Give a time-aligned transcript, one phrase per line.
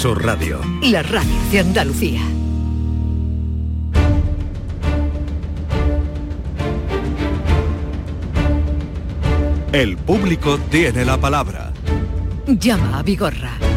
[0.00, 0.62] Su radio.
[0.80, 2.22] La radio de Andalucía.
[9.72, 11.74] El público tiene la palabra.
[12.46, 13.69] Llama a Vigorra.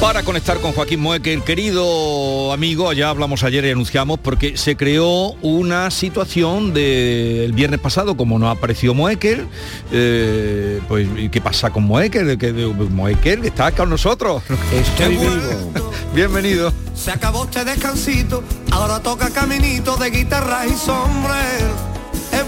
[0.00, 5.32] Para conectar con Joaquín Moekel, querido amigo, ya hablamos ayer y anunciamos porque se creó
[5.42, 9.48] una situación del viernes pasado, como no apareció Moekel,
[9.90, 12.38] eh, pues ¿qué pasa con Moekel?
[12.38, 14.44] Que Moekel está con nosotros.
[14.72, 15.72] Estoy vivo.
[16.14, 16.72] Bienvenido.
[16.94, 21.97] Se acabó este descansito, ahora toca caminito de guitarra y sombrero.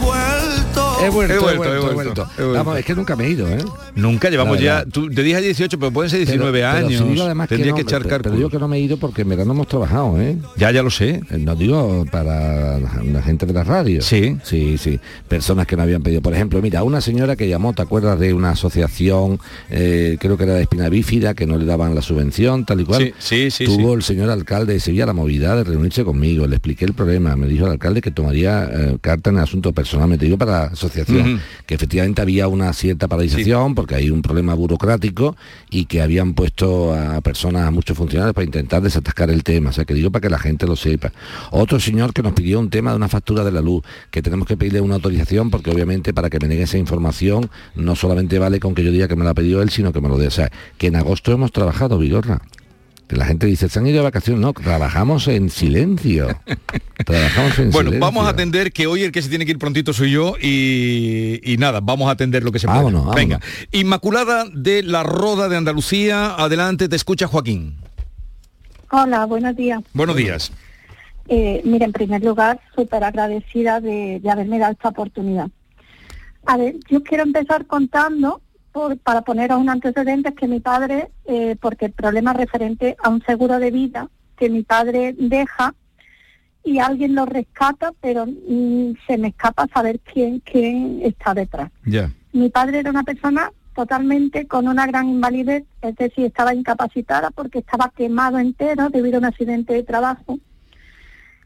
[0.01, 0.97] He vuelto.
[1.03, 2.23] He vuelto, He he vuelto, vuelto, he he vuelto, vuelto.
[2.39, 2.53] he vuelto.
[2.59, 3.59] Vamos, es que nunca me he ido, ¿eh?
[3.95, 7.05] Nunca llevamos ya, tú, te dije 18, pero pueden ser 19 Pero- pero años.
[7.15, 9.31] si además Tendría no, que, echar pero, digo que no me he ido porque en
[9.31, 10.37] verano hemos trabajado, ¿eh?
[10.57, 11.23] Ya, ya lo sé.
[11.31, 14.03] Eh, No digo para la, la gente de la radio.
[14.03, 14.37] Sí.
[14.45, 15.01] Sí, sí.
[15.27, 16.21] Personas que no habían pedido.
[16.21, 20.45] Por ejemplo, mira, una señora que llamó, ¿te acuerdas de una asociación, eh, creo que
[20.45, 23.03] era de espina bífida, que no le daban la subvención, tal y cual?
[23.19, 23.95] Sí, sí, sí, Tuvo sí.
[23.95, 27.47] el señor alcalde de Sevilla la movilidad de reunirse conmigo, le expliqué el problema, me
[27.47, 30.65] dijo el alcalde que tomaría eh, carta en el asunto personal, me digo para la
[30.67, 35.37] asociación, que efectivamente había una cierta paralización porque hay un problema burocrático
[35.71, 39.73] y que habían puesto a personas, a muchos funcionarios para intentar desatascar el tema, o
[39.73, 41.13] sea que digo para que la gente lo sepa.
[41.51, 44.47] Otro señor que nos pidió un tema de una factura de la luz, que tenemos
[44.47, 48.61] que pedirle una autorización porque obviamente para que me negue esa información no solamente vale
[48.61, 50.27] con que yo diga que me la ha pedido él, sino que me lo dé.
[50.27, 52.43] O sea, que en agosto hemos trabajado, Vigorra.
[53.11, 54.41] La gente dice, se han ido de vacaciones.
[54.41, 56.29] No, trabajamos en silencio.
[57.05, 58.01] trabajamos en Bueno, silencio.
[58.01, 61.41] vamos a atender que hoy el que se tiene que ir prontito soy yo y,
[61.43, 62.83] y nada, vamos a atender lo que se pueda.
[63.15, 63.41] Venga,
[63.73, 67.77] Inmaculada de la Roda de Andalucía, adelante, te escucha Joaquín.
[68.91, 69.81] Hola, buenos días.
[69.93, 70.53] Buenos días.
[71.29, 75.49] Eh, mira, en primer lugar, súper agradecida de, de haberme dado esta oportunidad.
[76.47, 78.41] A ver, yo quiero empezar contando,
[78.73, 83.09] por- para poneros un antecedente, que mi padre, eh, porque el problema es referente a
[83.09, 85.75] un seguro de vida que mi padre deja
[86.65, 91.71] y alguien lo rescata, pero mm, se me escapa saber quién, quién está detrás.
[92.33, 97.61] Mi padre era una persona totalmente con una gran invalidez, es decir, estaba incapacitada porque
[97.61, 100.39] estaba quemado entero debido a un accidente de trabajo.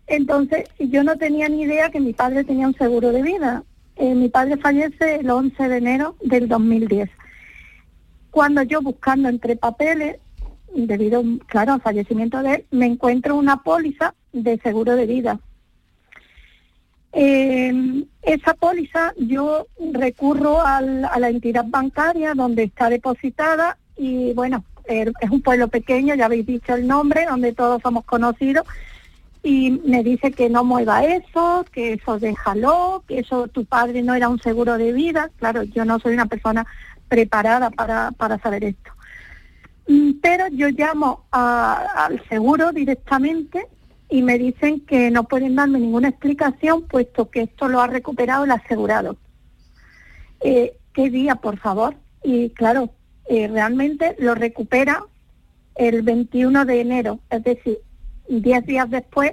[0.06, 3.62] Entonces, yo no tenía ni idea que mi padre tenía un seguro de vida.
[3.96, 7.10] Eh, mi padre fallece el 11 de enero del 2010.
[8.30, 10.18] Cuando yo buscando entre papeles,
[10.74, 15.38] debido, claro, al fallecimiento de él, me encuentro una póliza de seguro de vida.
[17.12, 25.12] Eh, esa póliza yo recurro a la entidad bancaria donde está depositada y bueno, eh,
[25.20, 28.66] es un pueblo pequeño, ya habéis dicho el nombre, donde todos somos conocidos
[29.44, 34.14] y me dice que no mueva eso, que eso déjalo, que eso tu padre no
[34.14, 35.30] era un seguro de vida.
[35.38, 36.66] Claro, yo no soy una persona
[37.08, 38.90] preparada para, para saber esto.
[39.86, 43.66] Mm, Pero yo llamo a- al seguro directamente
[44.08, 48.44] y me dicen que no pueden darme ninguna explicación puesto que esto lo ha recuperado
[48.44, 49.16] el asegurado.
[50.40, 51.94] Eh, ¿Qué día, por favor?
[52.22, 52.90] Y claro,
[53.28, 55.04] eh, realmente lo recupera
[55.74, 57.78] el 21 de enero, es decir,
[58.28, 59.32] 10 días después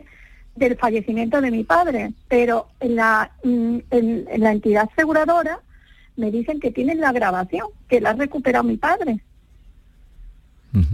[0.56, 5.59] del fallecimiento de mi padre, pero en la, mm, en, en la entidad aseguradora
[6.18, 9.22] me dicen que tienen la grabación, que la ha recuperado mi padre.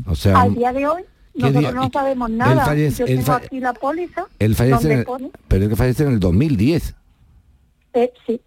[0.08, 1.04] O sea, Al día de hoy
[1.34, 2.66] ¿qué nosotros no sabemos nada.
[2.66, 5.06] fallece- Yo tengo aquí la póliza él fallece el-
[5.48, 6.96] pero él que fallece en el 2010.
[7.94, 8.42] eh, sí,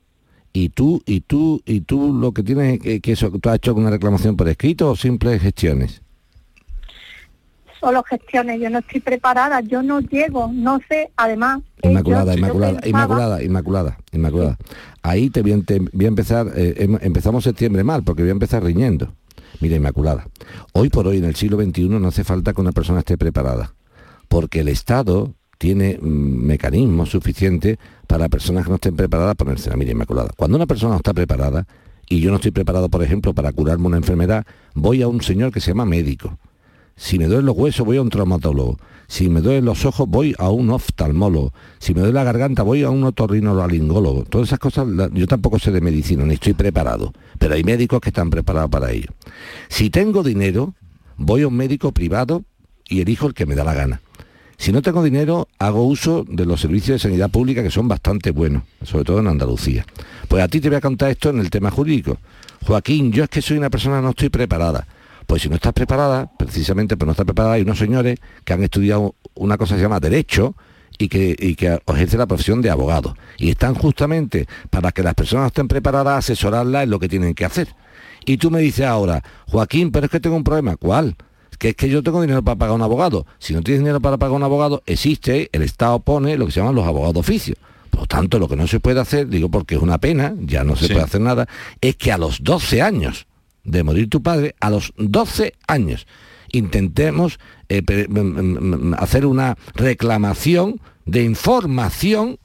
[0.53, 3.75] Y tú, y tú, y tú lo que tienes que, que eso, tú has hecho
[3.75, 6.03] una reclamación por escrito o simples gestiones.
[7.81, 11.61] Solo gestiones, yo no estoy preparada, yo no llego, no sé, además...
[11.83, 14.59] eh, Inmaculada, yo- yo Inmaculada, Inmaculada, Inmaculada, Inmaculada.
[15.03, 18.29] Ahí te voy, a, te voy a empezar, eh, em- empezamos septiembre mal, porque voy
[18.29, 19.13] a empezar riñendo.
[19.61, 20.27] Mira, Inmaculada,
[20.73, 23.75] hoy por hoy en el siglo XXI no hace falta que una persona esté preparada,
[24.29, 26.07] porque el Estado tiene mm,
[26.47, 29.75] mecanismos suficientes para personas que no estén preparadas ponerse.
[29.77, 31.67] Mira, Inmaculada, cuando una persona no está preparada,
[32.09, 35.53] y yo no estoy preparado, por ejemplo, para curarme una enfermedad, voy a un señor
[35.53, 36.39] que se llama médico.
[37.01, 38.77] Si me duelen los huesos, voy a un traumatólogo.
[39.09, 41.55] Si me duelen los ojos, voy a un oftalmólogo.
[41.79, 44.25] Si me duele la garganta, voy a un otorrinolaringólogo.
[44.25, 47.15] Todas esas cosas, yo tampoco sé de medicina, ni estoy preparado.
[47.39, 49.09] Pero hay médicos que están preparados para ello.
[49.71, 50.75] Si tengo dinero,
[51.17, 52.45] voy a un médico privado
[52.87, 54.03] y elijo el que me da la gana.
[54.59, 58.31] Si no tengo dinero, hago uso de los servicios de sanidad pública que son bastante
[58.31, 59.87] buenos, sobre todo en Andalucía.
[60.29, 62.19] Pues a ti te voy a contar esto en el tema jurídico.
[62.67, 64.87] Joaquín, yo es que soy una persona no estoy preparada.
[65.31, 68.65] Pues si no estás preparada, precisamente por no estar preparada, hay unos señores que han
[68.65, 70.57] estudiado una cosa que se llama derecho
[70.99, 73.15] y que, y que ejerce la profesión de abogado.
[73.39, 77.35] Y están justamente para que las personas estén preparadas a asesorarlas en lo que tienen
[77.35, 77.69] que hacer.
[78.27, 80.75] Y tú me dices ahora, Joaquín, pero es que tengo un problema.
[80.77, 81.15] ¿Cuál?
[81.61, 83.25] que es que yo tengo dinero para pagar un abogado.
[83.39, 86.59] Si no tienes dinero para pagar un abogado, existe, el Estado pone lo que se
[86.59, 87.55] llaman los abogados de oficio.
[87.91, 90.65] Por lo tanto, lo que no se puede hacer, digo porque es una pena, ya
[90.65, 90.93] no se Sí.
[90.95, 91.47] puede hacer nada,
[91.81, 93.27] es que a los 12 años
[93.65, 96.07] de morir tu padre, a los 12 años,
[96.53, 102.39] intentemos eh, mm, mm, mm, hacer una reclamación de información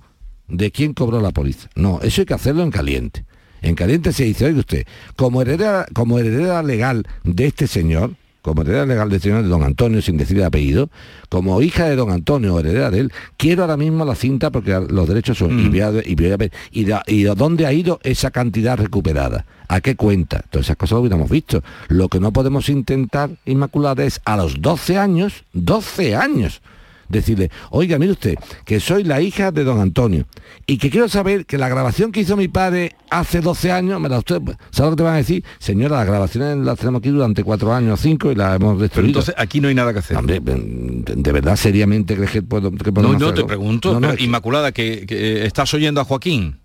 [0.47, 1.69] de quién cobró la póliza.
[1.75, 3.25] No, eso hay que hacerlo en caliente.
[3.61, 4.85] En caliente se dice, oiga usted,
[5.15, 8.15] como heredera, como heredera legal de este señor,
[8.45, 10.91] como heredera legal de este de don Antonio, sin decir el apellido,
[11.29, 14.79] como hija de don Antonio o heredera de él, quiero ahora mismo la cinta porque
[14.87, 16.37] los derechos son, y, a, y, a
[16.71, 20.99] y, y dónde ha ido esa cantidad recuperada, a qué cuenta, todas esas cosas lo
[20.99, 21.63] hubiéramos visto.
[21.87, 26.61] Lo que no podemos intentar, Inmaculada, es a los 12 años, 12 años,
[27.09, 28.35] decirle, oiga, mire usted,
[28.65, 30.25] que soy la hija de don Antonio
[30.65, 34.09] y que quiero saber que la grabación que hizo mi padre hace 12 años, me
[34.09, 34.41] la usted,
[34.71, 35.43] ¿sabe lo que te van a decir?
[35.59, 39.07] Señora, las grabaciones las tenemos aquí durante cuatro años, cinco y las hemos Pero destruido.
[39.09, 40.17] entonces aquí no hay nada que hacer.
[40.17, 43.99] Hombre, de verdad, seriamente crees que, puedo, que no, no, hacer te pregunto, No, no,
[44.01, 46.59] pero, es que- Inmaculada, que, que estás oyendo a Joaquín.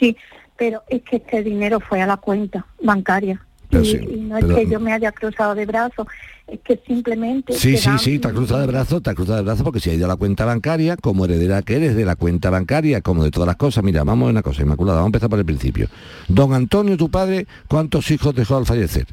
[0.00, 0.16] Sí,
[0.58, 3.45] pero es que este dinero fue a la cuenta bancaria.
[3.82, 6.06] Y, sí, y no pero- es que yo me haya cruzado de brazos,
[6.46, 7.52] es que simplemente...
[7.54, 9.90] Sí, sí, sí, te ha cruzado de brazo, te ha cruzado de brazo porque si
[9.90, 13.24] ha ido a la cuenta bancaria, como heredera que eres de la cuenta bancaria, como
[13.24, 15.44] de todas las cosas, mira, vamos a una cosa, Inmaculada, vamos a empezar por el
[15.44, 15.88] principio.
[16.28, 19.06] Don Antonio, tu padre, ¿cuántos hijos dejó al fallecer?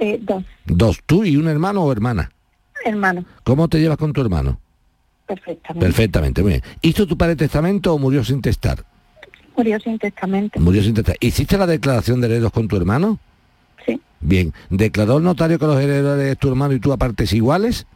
[0.00, 2.30] eh, dos Dos, tú y un hermano o hermana.
[2.84, 4.58] hermanos, ¿Cómo te llevas con tu hermano?
[5.26, 5.86] perfectamente.
[5.86, 6.62] Perfectamente, muy bien.
[6.82, 8.84] ¿Hizo tu padre testamento o murió sin testar?
[9.56, 10.60] Murió sin testamento.
[10.60, 11.16] Murió sin testar.
[11.20, 13.18] ¿Hiciste la declaración de herederos con tu hermano?
[14.22, 14.52] Bien.
[14.70, 17.86] ¿Declaró el notario que los herederos de tu hermano y tú a partes iguales?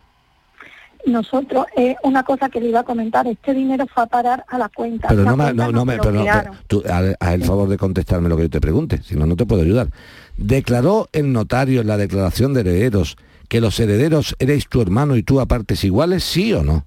[1.07, 4.59] Nosotros, eh, una cosa que le iba a comentar, este dinero fue a parar a
[4.59, 5.07] la cuenta.
[5.07, 6.83] Pero La no, me, cuenta no, no me, pero no, pero tú,
[7.21, 9.89] el favor de contestarme lo que yo te pregunte, si no, no te puedo ayudar.
[10.37, 13.17] ¿Declaró el notario en la declaración de herederos
[13.49, 16.85] que los herederos erais tu hermano y tú a partes iguales, sí o no?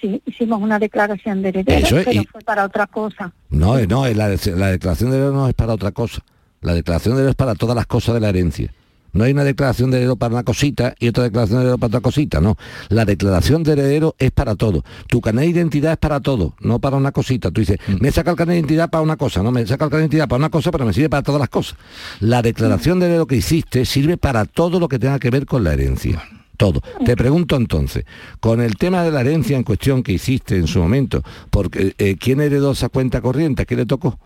[0.00, 3.30] Sí, hicimos una declaración de herederos, Eso es, pero y- fue para otra cosa.
[3.50, 6.22] No, eh, no, eh, la, la declaración de heredero no es para otra cosa.
[6.66, 8.74] La declaración de heredero es para todas las cosas de la herencia.
[9.12, 11.86] No hay una declaración de heredero para una cosita y otra declaración de heredero para
[11.86, 12.58] otra cosita, no.
[12.88, 14.82] La declaración de heredero es para todo.
[15.06, 17.52] Tu carnet de identidad es para todo, no para una cosita.
[17.52, 19.90] Tú dices, me saca el carnet de identidad para una cosa, no, me saca el
[19.92, 21.78] carnet de identidad para una cosa, pero me sirve para todas las cosas.
[22.18, 25.62] La declaración de heredero que hiciste sirve para todo lo que tenga que ver con
[25.62, 26.20] la herencia.
[26.56, 26.80] Todo.
[27.04, 28.06] Te pregunto entonces,
[28.40, 32.16] con el tema de la herencia en cuestión que hiciste en su momento, porque eh,
[32.18, 33.62] ¿quién heredó esa cuenta corriente?
[33.62, 34.18] ¿A quién le tocó?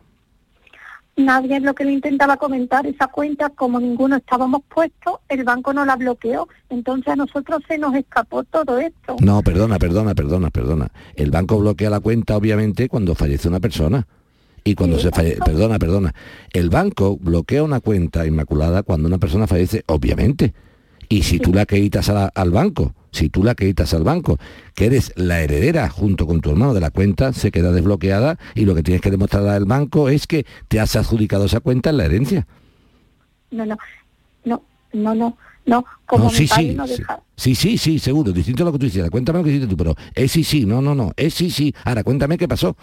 [1.24, 5.72] Nadie es lo que le intentaba comentar esa cuenta, como ninguno estábamos puestos, el banco
[5.72, 9.16] no la bloqueó, entonces a nosotros se nos escapó todo esto.
[9.20, 10.88] No, perdona, perdona, perdona, perdona.
[11.14, 14.06] El banco bloquea la cuenta, obviamente, cuando fallece una persona.
[14.64, 16.14] Y cuando Sí, se fallece, perdona, perdona.
[16.52, 20.52] El banco bloquea una cuenta inmaculada cuando una persona fallece, obviamente.
[21.12, 24.38] Y si tú la acreditas la- al banco, si tú la acreditas al banco,
[24.76, 28.64] que eres la heredera junto con tu hermano de la cuenta, se queda desbloqueada y
[28.64, 31.96] lo que tienes que demostrar al banco es que te has adjudicado esa cuenta en
[31.96, 32.46] la herencia.
[33.50, 33.76] No, no,
[34.44, 34.62] no,
[34.92, 35.36] no, no,
[35.66, 38.62] no, como no, mi sí, padre sí, no sí, deja- sí, sí, sí, seguro, distinto
[38.62, 39.10] a lo que tú hiciste.
[39.10, 41.74] Cuéntame lo que hiciste tú, pero es sí, sí, no, no, no, es sí, sí.
[41.84, 42.76] Ahora, cuéntame qué pasó.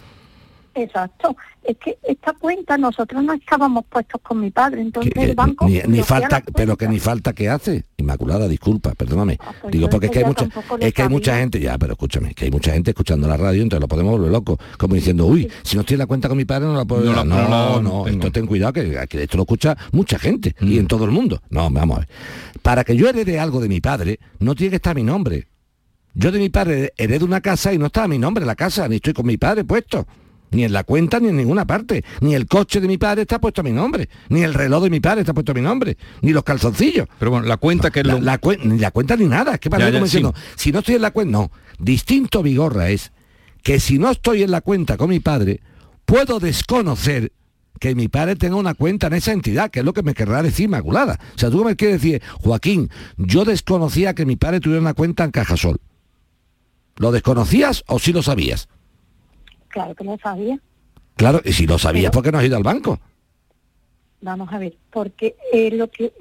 [0.78, 5.26] Exacto, es que esta cuenta nosotros no estábamos puestos con mi padre, entonces Que- que
[5.32, 7.84] el banco ni, ni falta, pero que ni falta que hace.
[7.98, 9.38] Inmaculada, disculpa, perdóname.
[9.40, 10.48] Ah, pues Digo porque es que hay mucha,
[10.80, 13.64] es que hay mucha gente, ya, pero escúchame, que hay mucha gente escuchando la radio,
[13.64, 16.38] entonces lo podemos volver loco, como diciendo, uy, si no estoy en la cuenta con
[16.38, 17.50] mi padre no la puedo No la- dar".
[17.50, 20.68] No, no no, esto ten cuidado que, que esto lo escucha mucha gente Mm.
[20.72, 21.42] y en todo el mundo.
[21.50, 22.10] No, vamos a ver.
[22.62, 25.48] Para que yo herede algo de mi padre, no tiene que estar mi nombre.
[26.14, 28.88] Yo de mi padre heredo una casa y no está mi nombre en la casa,
[28.88, 30.08] ni estoy con mi padre puesto.
[30.52, 32.04] Ni en la cuenta ni en ninguna parte.
[32.22, 34.08] Ni el coche de mi padre está puesto a mi nombre.
[34.30, 35.98] Ni el reloj de mi padre está puesto a mi nombre.
[36.22, 37.08] Ni los calzoncillos.
[37.20, 39.54] Pero bueno, la cuenta que es La, lo- la cuen- ni la cuenta ni nada.
[39.56, 40.18] Es que parece Ya, ya, como sí.
[40.18, 41.52] diciendo, si no estoy en la cuenta, no.
[41.80, 43.12] Distinto Vigorra es
[43.64, 45.60] que si no estoy en la cuenta con mi padre,
[46.06, 47.34] puedo desconocer
[47.80, 50.42] que mi padre tenga una cuenta en esa entidad, que es lo que me querrá
[50.42, 51.20] decir Inmaculada.
[51.36, 55.26] O sea, tú me quieres decir, Joaquín, yo desconocía que mi padre tuviera una cuenta
[55.26, 55.78] en Cajasol.
[56.96, 58.68] ¿Lo desconocías o sí lo sabías?
[59.78, 60.60] Claro que lo sabía.
[61.16, 63.00] Claro, y si lo sabías, ¿por qué no has ido al banco?
[64.22, 66.12] Vamos a ver, porque eh, lo que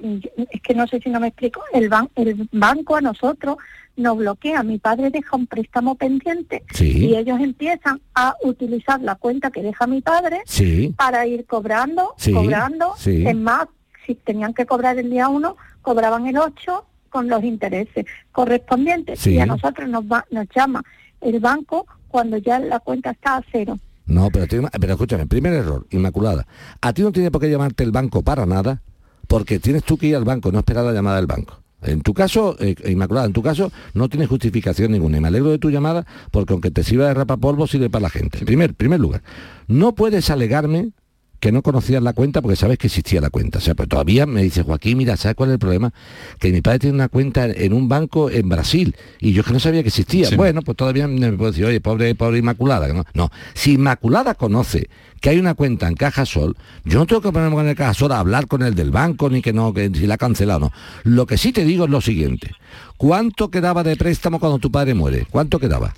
[0.51, 3.57] es que no sé si no me explico, el, ban- el banco a nosotros
[3.95, 7.07] nos bloquea, mi padre deja un préstamo pendiente Sí.
[7.07, 10.93] y ellos empiezan a utilizar la cuenta que deja mi padre Sí.
[10.95, 13.65] para ir cobrando, Sí, cobrando, es más,
[14.05, 19.39] si tenían que cobrar el día uno, cobraban el 8 con los intereses correspondientes y
[19.39, 20.83] a nosotros nos, va, nos llama
[21.21, 23.77] el banco cuando ya la cuenta está a cero.
[24.05, 24.45] No, pero,
[24.79, 26.47] pero escúchame, primer error, Inmaculada.
[26.81, 28.81] A ti no tiene por qué llamarte el banco para nada,
[29.27, 31.61] porque tienes tú que ir al banco, no esperar la llamada del banco.
[31.81, 35.17] En tu caso, eh, Inmaculada, en tu caso no tiene justificación ninguna.
[35.17, 38.09] Y me alegro de tu llamada porque aunque te sirva de rapapolvo, sirve para la
[38.09, 38.39] gente.
[38.39, 39.21] En primer, primer lugar,
[39.67, 40.91] no puedes alegarme
[41.39, 43.59] que no conocías la cuenta porque sabes que existía la cuenta.
[43.59, 45.93] O sea, pero todavía me dice Joaquín, mira, ¿sabes cuál es el problema?
[46.39, 49.53] Que mi padre tiene una cuenta en un banco en Brasil y yo es que
[49.53, 50.29] no sabía que existía.
[50.35, 52.87] Bueno, pues todavía me puedo decir, oye, pobre, pobre Inmaculada.
[52.87, 54.89] No, no, si Inmaculada conoce
[55.21, 57.93] que hay una cuenta en Caja Sol, yo no tengo que ponerme con el Caja
[57.93, 60.57] Sol a hablar con el del banco ni que no, que si la ha cancelado.
[60.59, 60.71] No.
[61.03, 62.51] Lo que sí te digo es lo siguiente.
[62.97, 65.27] ¿Cuánto quedaba de préstamo cuando tu padre muere?
[65.29, 65.93] ¿Cuánto quedaba?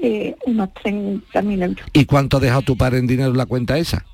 [0.00, 1.86] Eh, unos 30.000 euros.
[1.92, 4.04] ¿Y cuánto ha dejado tu padre en dinero en la cuenta esa?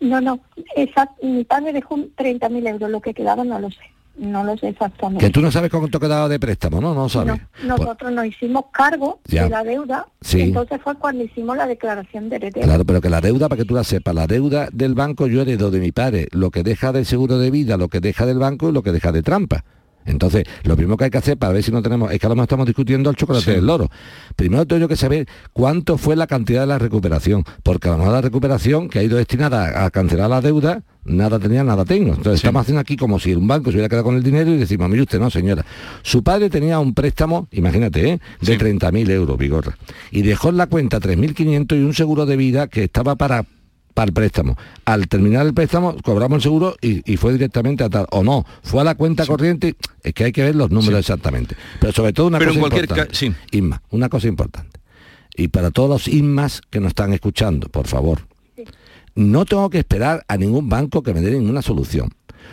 [0.00, 0.40] No, no,
[0.76, 3.78] esa, mi padre dejó 30.000 euros, lo que quedaba no lo sé,
[4.18, 5.24] no lo sé exactamente.
[5.24, 6.94] Que tú no sabes cuánto quedaba de préstamo, ¿no?
[6.94, 7.40] No sabes.
[7.64, 9.44] No, nosotros nos hicimos cargo Ya.
[9.44, 10.40] de la deuda, Sí.
[10.42, 12.66] entonces fue cuando hicimos la declaración de heredero.
[12.66, 15.42] Claro, pero que la deuda, para que tú la sepas, la deuda del banco yo
[15.42, 18.38] heredo de mi padre, lo que deja del seguro de vida, lo que deja del
[18.38, 19.64] banco y lo que deja de trampa.
[20.06, 22.28] Entonces, lo primero que hay que hacer para ver si no tenemos, es que a
[22.28, 23.50] lo mejor estamos discutiendo el chocolate Sí.
[23.52, 23.90] del loro.
[24.36, 27.98] Primero tengo yo que saber cuánto fue la cantidad de la recuperación, porque a lo
[27.98, 31.84] mejor la recuperación que ha ido destinada a, a cancelar la deuda, nada tenía, nada
[31.84, 32.10] tengo.
[32.14, 34.56] Entonces estamos haciendo aquí como si un banco se hubiera quedado con el dinero y
[34.58, 35.64] decimos, mire usted, no señora.
[36.02, 38.20] Su padre tenía un préstamo, imagínate, ¿eh?
[38.40, 38.58] de Sí.
[38.58, 39.76] 30.000 euros, Vigorra.
[40.10, 43.44] Y dejó en la cuenta 3.500 y un seguro de vida que estaba para
[43.94, 44.56] para el préstamo.
[44.84, 48.06] Al terminar el préstamo, cobramos el seguro y, y fue directamente a tal.
[48.10, 49.76] O no, fue a la cuenta corriente.
[50.02, 51.56] Es que hay que ver los números exactamente.
[51.80, 53.14] Pero sobre todo una Pero en cosa cualquier importante.
[53.14, 53.32] sí.
[53.52, 54.80] Inma, una cosa importante.
[55.36, 58.26] Y para todos los Inmas que nos están escuchando, por favor.
[59.14, 62.10] No tengo que esperar a ningún banco que me dé ninguna solución.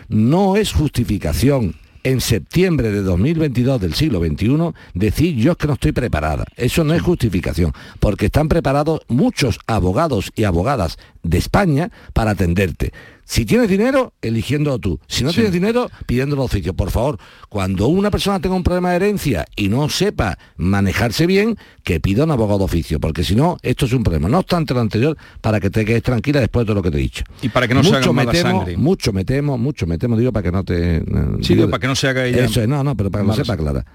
[0.07, 5.73] No es justificación en septiembre de 2022 del siglo XXI decir yo es que no
[5.73, 6.45] estoy preparada.
[6.55, 12.91] Eso no es justificación, porque están preparados muchos abogados y abogadas de España para atenderte.
[13.31, 14.99] Si tienes dinero, eligiéndolo tú.
[15.07, 16.73] Si no tienes dinero, pidiéndolo oficio.
[16.73, 21.55] Por favor, cuando una persona tenga un problema de herencia y no sepa manejarse bien,
[21.81, 24.27] que pida un abogado de oficio, porque si no, esto es un problema.
[24.27, 26.97] No obstante lo anterior, para que te quedes tranquila después de todo lo que te
[26.97, 27.23] he dicho.
[27.41, 28.75] Y para que no se haga mucho mala temo, sangre.
[28.75, 30.97] Mucho me temo, mucho me temo, digo, para que no te...
[30.97, 31.03] eh,
[31.39, 33.27] Sí, digo, para que no se haga ella Eso es, no, no, pero para que
[33.27, 33.85] lo mala sepa clara.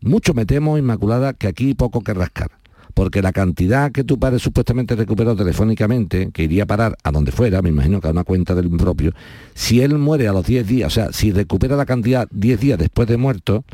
[0.00, 2.50] Mucho me temo, Inmaculada, que aquí poco que rascar.
[2.96, 7.30] Porque la cantidad que tu padre supuestamente recuperó telefónicamente, que iría a parar a donde
[7.30, 9.12] fuera, me imagino que a una cuenta del propio,
[9.52, 12.78] si él muere a los 10 días, o sea, si recupera la cantidad 10 días
[12.78, 13.66] después de muerto,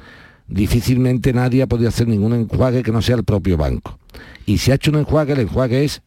[0.49, 3.97] difícilmente nadie ha podido hacer ningún enjuague que no sea el propio banco.
[4.45, 6.03] Y si ha hecho un enjuague, el enjuague es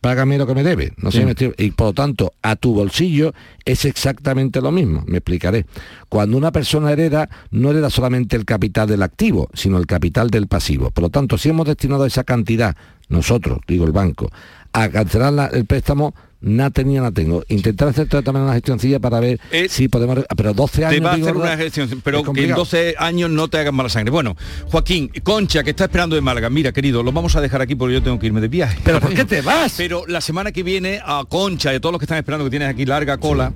[0.00, 0.92] págame lo que me debe.
[0.96, 1.24] No sé, Sí.
[1.24, 3.32] me estoy- y por lo tanto, a tu bolsillo
[3.64, 5.02] es exactamente lo mismo.
[5.06, 5.66] Me explicaré.
[6.08, 10.46] Cuando una persona hereda, no hereda solamente el capital del activo, sino el capital del
[10.46, 10.90] pasivo.
[10.90, 12.76] Por lo tanto, si hemos destinado esa cantidad,
[13.08, 14.30] nosotros, digo el banco,
[14.72, 17.42] a cancelar la- el préstamo, nada tenía, nada tengo.
[17.48, 20.18] Intentar hacer también una gestioncilla para ver Eh, si podemos...
[20.36, 20.94] Pero 12 años...
[20.98, 22.58] Te va a hacer una gestión, Es pero que en complicado.
[22.60, 24.10] 12 años no te hagan mala sangre.
[24.10, 26.50] Bueno, Joaquín, Concha, que está esperando de Málaga.
[26.50, 28.78] Mira, querido, lo vamos a dejar aquí porque yo tengo que irme de viaje.
[28.84, 29.74] ¿Pero por qué te vas?
[29.76, 32.50] Pero la semana que viene a Concha y a todos los que están esperando que
[32.50, 33.52] tienes aquí larga cola,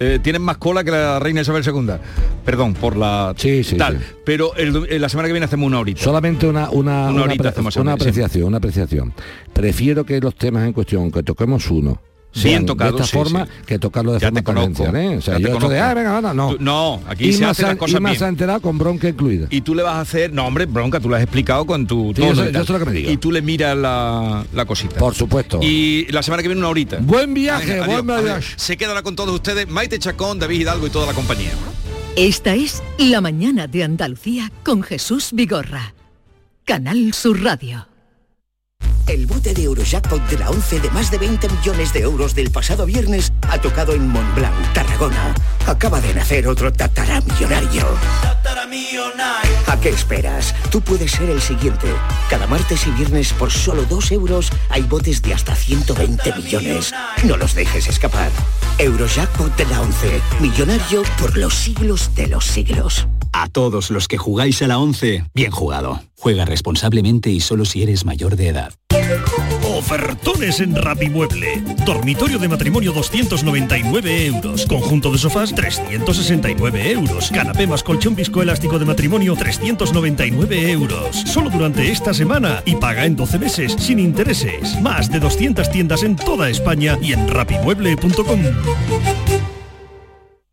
[0.00, 1.94] eh, tienes más cola que la reina Isabel II.
[2.44, 3.98] Perdón, por la Sí, sí, tal.
[3.98, 4.04] sí.
[4.24, 6.02] Pero el- eh, la semana que viene hacemos una horita.
[6.02, 8.00] Solamente una, una, Una una horita hacemos una sí.
[8.02, 9.12] apreciación, una apreciación.
[9.52, 12.00] Prefiero que los temas en cuestión, que toquemos uno,
[12.44, 13.50] Bien tocado, de esta sí, forma sí.
[13.66, 15.16] que tocarlo de Ya forma convencional, ¿eh?
[15.16, 15.84] O sea, ya te yo esto de, conozco.
[15.90, 16.50] ah, venga, ahora, no.
[16.50, 18.18] Tú- no, aquí se Inma hacen las ha- cosas Inma bien.
[18.18, 19.46] se ha enterado con bronca incluida.
[19.50, 22.12] y tú le vas a hacer, no hombre, bronca, tú lo has explicado con tu
[22.14, 22.66] Sí, tono y yo tal.
[22.66, 23.10] sé lo que me diga.
[23.10, 24.96] Y tú le miras la, la cosita.
[24.96, 25.60] Por supuesto.
[25.62, 26.98] Y la semana que viene una horita.
[27.00, 28.30] Buen viaje, Venga, buen adiós, viaje.
[28.30, 28.52] adiós.
[28.56, 31.50] Se quedará con todos ustedes Maite Chacón, David Hidalgo y toda la compañía.
[32.16, 35.94] Esta es La mañana de Andalucía con Jesús Vigorra.
[36.64, 37.86] Canal Sur Radio.
[39.08, 42.50] El bote de Eurojackpot de la 11 de más de 20 millones de euros del
[42.50, 45.34] pasado viernes ha tocado en Montblanc, Tarragona.
[45.66, 47.86] Acaba de nacer otro tataramillonario.
[49.66, 50.54] ¿A qué esperas?
[50.70, 51.86] Tú puedes ser el siguiente.
[52.28, 56.92] Cada martes y viernes por solo 2 euros hay botes de hasta 120 millones.
[57.24, 58.30] No los dejes escapar.
[58.78, 60.20] Eurojackpot de la 11.
[60.40, 63.08] Millonario por los siglos de los siglos.
[63.32, 66.02] A todos los que jugáis a la 11, bien jugado.
[66.18, 68.74] Juega responsablemente y solo si eres mayor de edad.
[69.64, 71.62] Ofertones en Rapimueble.
[71.84, 74.66] Dormitorio de matrimonio 299 euros.
[74.66, 77.30] Conjunto de sofás 369 euros.
[77.30, 81.16] Canapé más colchón viscoelástico de matrimonio 399 euros.
[81.26, 84.80] Solo durante esta semana y paga en 12 meses sin intereses.
[84.80, 88.40] Más de 200 tiendas en toda España y en rapimueble.com.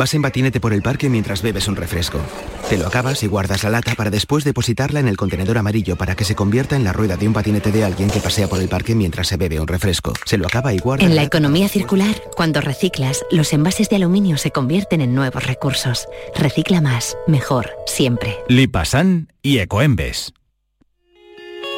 [0.00, 2.22] Vas en patinete por el parque mientras bebes un refresco.
[2.70, 6.16] Te lo acabas y guardas la lata para después depositarla en el contenedor amarillo para
[6.16, 8.70] que se convierta en la rueda de un patinete de alguien que pasea por el
[8.70, 10.14] parque mientras se bebe un refresco.
[10.24, 11.04] Se lo acaba y guarda.
[11.04, 16.06] En la economía circular, cuando reciclas, los envases de aluminio se convierten en nuevos recursos.
[16.34, 18.38] Recicla más, mejor, siempre.
[18.48, 20.32] Lipasan y Ecoembes.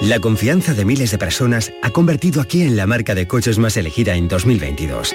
[0.01, 3.59] La confianza de miles de personas ha convertido a Kia en la marca de coches
[3.59, 5.13] más elegida en 2022.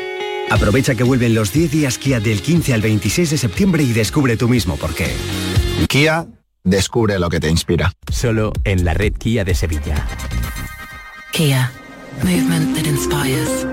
[0.50, 4.38] Aprovecha que vuelven los 10 días Kia del 15 al 26 de septiembre y descubre
[4.38, 5.14] tú mismo por qué.
[5.90, 6.28] Kia,
[6.64, 7.92] descubre lo que te inspira.
[8.12, 10.08] Solo en la red Kia de Sevilla.
[11.32, 11.72] Kia,
[12.24, 13.68] movement that inspires.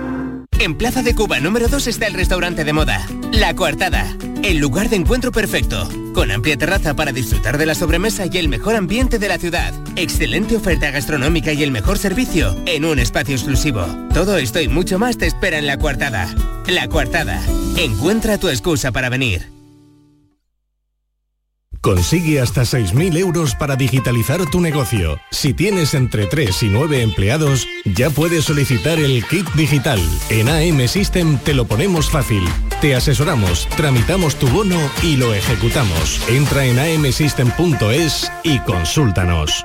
[0.58, 4.88] En Plaza de Cuba número 2 está el restaurante de moda, La Coartada, el lugar
[4.88, 9.18] de encuentro perfecto, con amplia terraza para disfrutar de la sobremesa y el mejor ambiente
[9.18, 13.84] de la ciudad, excelente oferta gastronómica y el mejor servicio en un espacio exclusivo.
[14.14, 16.34] Todo esto y mucho más te espera en La Coartada.
[16.66, 17.42] La Coartada,
[17.76, 19.52] encuentra tu excusa para venir.
[21.84, 25.18] Consigue hasta 6.000 euros para digitalizar tu negocio.
[25.30, 30.00] Si tienes entre 3 y 9 empleados, ya puedes solicitar el kit digital.
[30.30, 32.42] En AM System te lo ponemos fácil.
[32.84, 36.20] Te asesoramos, tramitamos tu bono y lo ejecutamos.
[36.28, 39.64] Entra en amsystem.es y consúltanos.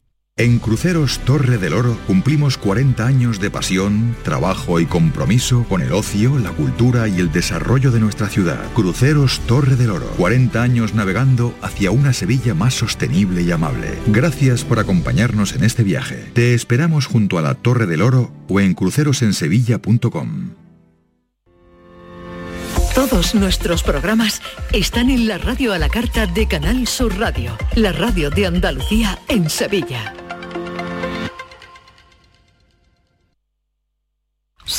[0.41, 5.93] En Cruceros Torre del Oro cumplimos 40 años de pasión, trabajo y compromiso con el
[5.93, 8.59] ocio, la cultura y el desarrollo de nuestra ciudad.
[8.73, 10.07] Cruceros Torre del Oro.
[10.17, 13.99] 40 años navegando hacia una Sevilla más sostenible y amable.
[14.07, 16.31] Gracias por acompañarnos en este viaje.
[16.33, 20.55] Te esperamos junto a la Torre del Oro o en crucerosensevilla.com.
[22.95, 24.41] Todos nuestros programas
[24.73, 29.19] están en la radio a la carta de Canal Sur Radio, la radio de Andalucía
[29.27, 30.15] en Sevilla.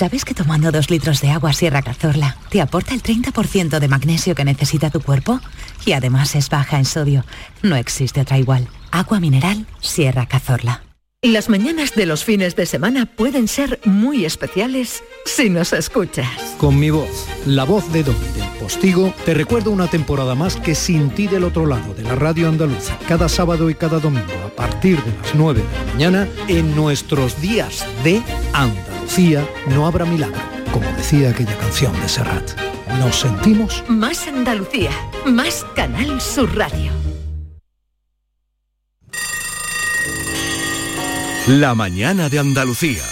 [0.02, 4.34] ¿Sabes que tomando dos litros de agua Sierra Cazorla te aporta el 30% de magnesio
[4.34, 5.38] que necesita tu cuerpo?
[5.86, 7.24] Y además es baja en sodio.
[7.62, 8.66] No existe otra igual.
[8.90, 10.82] Agua mineral Sierra Cazorla.
[11.22, 16.26] Las mañanas de los fines de semana pueden ser muy especiales si nos escuchas.
[16.58, 20.74] Con mi voz, la voz de Don del Postigo, te recuerdo una temporada más que
[20.74, 24.50] sin ti del otro lado de la radio andaluza, cada sábado y cada domingo a
[24.50, 28.20] partir de las 9 de la mañana en nuestros días de
[28.52, 28.91] Andalucía.
[29.02, 30.40] Andalucía no habrá milagro,
[30.72, 32.52] como decía aquella canción de Serrat.
[33.00, 34.92] Nos sentimos Más Andalucía,
[35.26, 36.92] más Canal Sur Radio.
[41.48, 43.02] La mañana de Andalucía.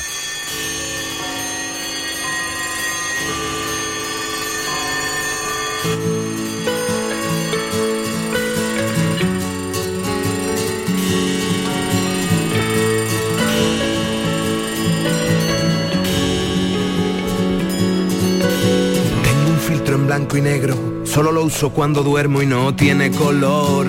[20.11, 23.87] Blanco y negro, solo lo uso cuando duermo y no tiene color.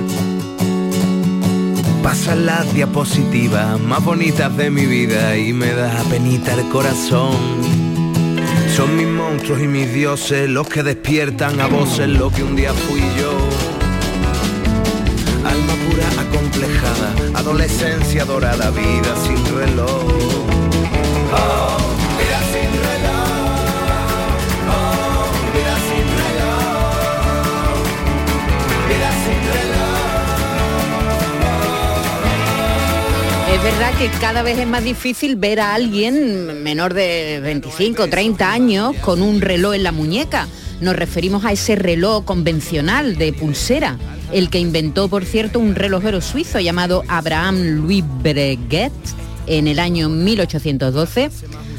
[2.04, 7.34] Pasan las diapositivas más bonitas de mi vida y me da penita el corazón.
[8.76, 12.72] Son mis monstruos y mis dioses los que despiertan a voces lo que un día
[12.72, 13.34] fui yo.
[15.44, 20.04] Alma pura acomplejada, adolescencia dorada, vida sin reloj.
[21.34, 21.91] Oh,
[33.62, 38.08] Es verdad que cada vez es más difícil ver a alguien menor de 25 o
[38.08, 40.48] 30 años con un reloj en la muñeca.
[40.80, 44.00] Nos referimos a ese reloj convencional de pulsera,
[44.34, 48.92] el que inventó, por cierto, un relojero suizo llamado Abraham Louis Breguet
[49.46, 51.30] en el año 1812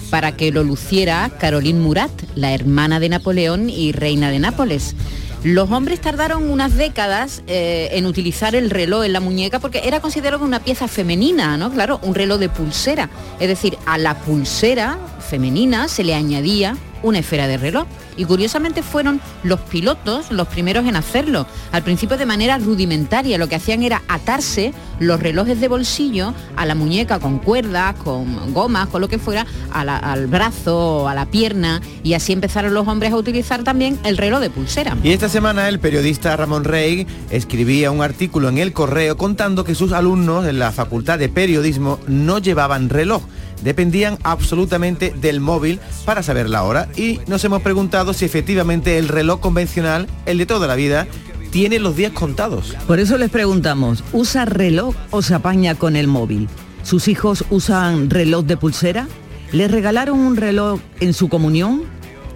[0.09, 4.95] para que lo luciera Caroline Murat, la hermana de Napoleón y reina de Nápoles.
[5.45, 9.99] Los hombres tardaron unas décadas eh, en utilizar el reloj en la muñeca porque era
[9.99, 11.73] considerado una pieza femenina, ¿no?
[11.73, 13.11] Claro, un reloj de pulsera.
[13.41, 17.87] Es decir, a la pulsera femenina se le añadía una esfera de reloj.
[18.17, 21.47] Y curiosamente fueron los pilotos los primeros en hacerlo.
[21.73, 26.67] Al principio de manera rudimentaria, lo que hacían era atarse los relojes de bolsillo a
[26.67, 31.81] la muñeca con cuerdas, con gomas, con lo que fuera, al brazo, a la pierna,
[32.03, 34.97] y así empezaron los hombres a utilizar también el reloj de pulsera.
[35.03, 39.75] Y esta semana el periodista Ramón Rey escribía un artículo en El Correo contando que
[39.75, 43.23] sus alumnos en la Facultad de Periodismo no llevaban reloj,
[43.63, 49.09] dependían absolutamente del móvil para saber la hora y nos hemos preguntado si efectivamente el
[49.09, 51.07] reloj convencional, el de toda la vida,
[51.51, 52.75] tiene los días contados.
[52.87, 56.49] Por eso les preguntamos, ¿usa reloj o se apaña con el móvil?
[56.83, 59.07] ¿Sus hijos usan reloj de pulsera?
[59.53, 61.83] ¿Les regalaron un reloj en su comunión?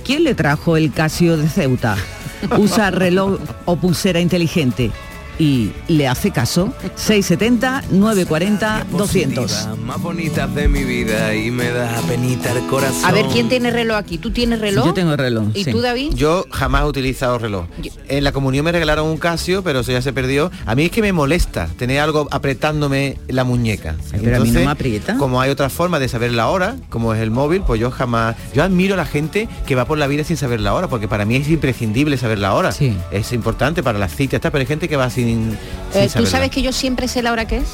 [0.04, 1.96] ¿Quién le trajo el Casio de Ceuta?
[2.58, 4.92] ¿Usa reloj o pulsera inteligente?
[5.38, 6.72] ¿Y le hace caso?
[6.94, 9.68] 670 940 200.
[9.84, 13.04] Más bonitas de mi vida y me da penita el corazón.
[13.04, 14.16] A ver, ¿quién tiene reloj aquí?
[14.16, 14.86] ¿Tú tienes reloj?
[14.86, 15.48] Yo tengo reloj.
[15.54, 16.14] ¿Y tú, David?
[16.14, 17.66] Yo jamás he utilizado reloj.
[18.08, 20.50] En la comunión me regalaron un Casio, pero eso ya se perdió.
[20.64, 23.96] A mí es que me molesta tener algo apretándome la muñeca.
[24.10, 25.18] pero a mí no me aprieta.
[25.18, 28.36] Como hay otra forma de saber la hora, como es el móvil, pues yo jamás...
[28.54, 31.08] Yo admiro a la gente que va por la vida sin saber la hora, porque
[31.08, 32.70] para mí es imprescindible saber la hora.
[33.10, 35.25] Es importante para las citas, está, pero hay gente que va sin...
[35.26, 35.58] sin
[35.94, 37.64] Eh, ¿Tú sabes que yo siempre sé la hora que es?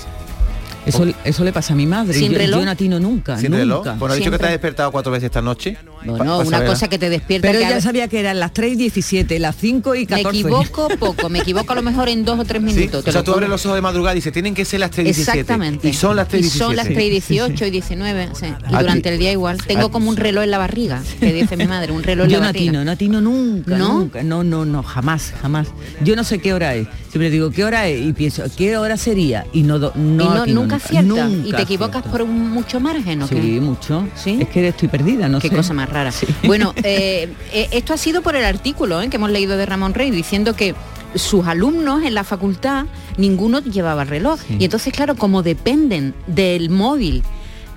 [0.84, 2.12] Eso, eso le pasa a mi madre.
[2.12, 2.58] ¿Sin yo, reloj?
[2.58, 3.38] yo no atino nunca.
[3.38, 3.58] ¿Sin nunca.
[3.58, 3.86] reloj?
[4.00, 5.76] Bueno, ha dicho que te has despertado cuatro veces esta noche.
[6.04, 6.66] No, no, pa una saberla.
[6.74, 7.46] cosa que te despierta.
[7.46, 10.28] Pero ya sabía que eran las 3 y 17, las 5 y Me 14.
[10.40, 13.04] equivoco poco, me equivoco a lo mejor en dos o tres Sí, minutos.
[13.04, 14.90] te O sea, tú abres los ojos de madrugada y dices, tienen que ser las
[14.90, 15.38] 3 y 17.
[15.42, 15.88] Exactamente.
[15.88, 18.28] Y son las 3 y Y son las 3 y 18 y 19.
[18.34, 18.46] sí.
[18.68, 19.58] Y durante ti- el día igual.
[19.64, 22.38] Tengo como un reloj en la barriga, que dice mi madre, un reloj en Yo
[22.40, 22.70] la no barriga.
[22.70, 23.98] atino, no atino nunca, ¿No?
[24.00, 25.68] nunca, no, no, no, jamás, jamás.
[26.02, 26.88] Yo no sé qué hora es.
[27.12, 28.06] Siempre digo, ¿qué hora es?
[28.06, 29.44] Y pienso, ¿qué hora sería?
[29.52, 31.04] Y no, no, y no, nunca aciertas.
[31.04, 33.34] y nunca te equivocas por un mucho margen, ¿o qué?
[33.34, 34.08] Sí, mucho.
[34.24, 35.54] Es que estoy perdida, no Qué sé.
[35.56, 36.10] cosa más rara.
[36.44, 39.92] Bueno, eh, eh, esto ha sido por el artículo eh, que hemos leído de Ramón
[39.92, 40.74] Rey diciendo que
[41.14, 42.86] sus alumnos en la facultad
[43.18, 44.40] ninguno llevaba reloj.
[44.58, 47.22] Y entonces, claro, como dependen del móvil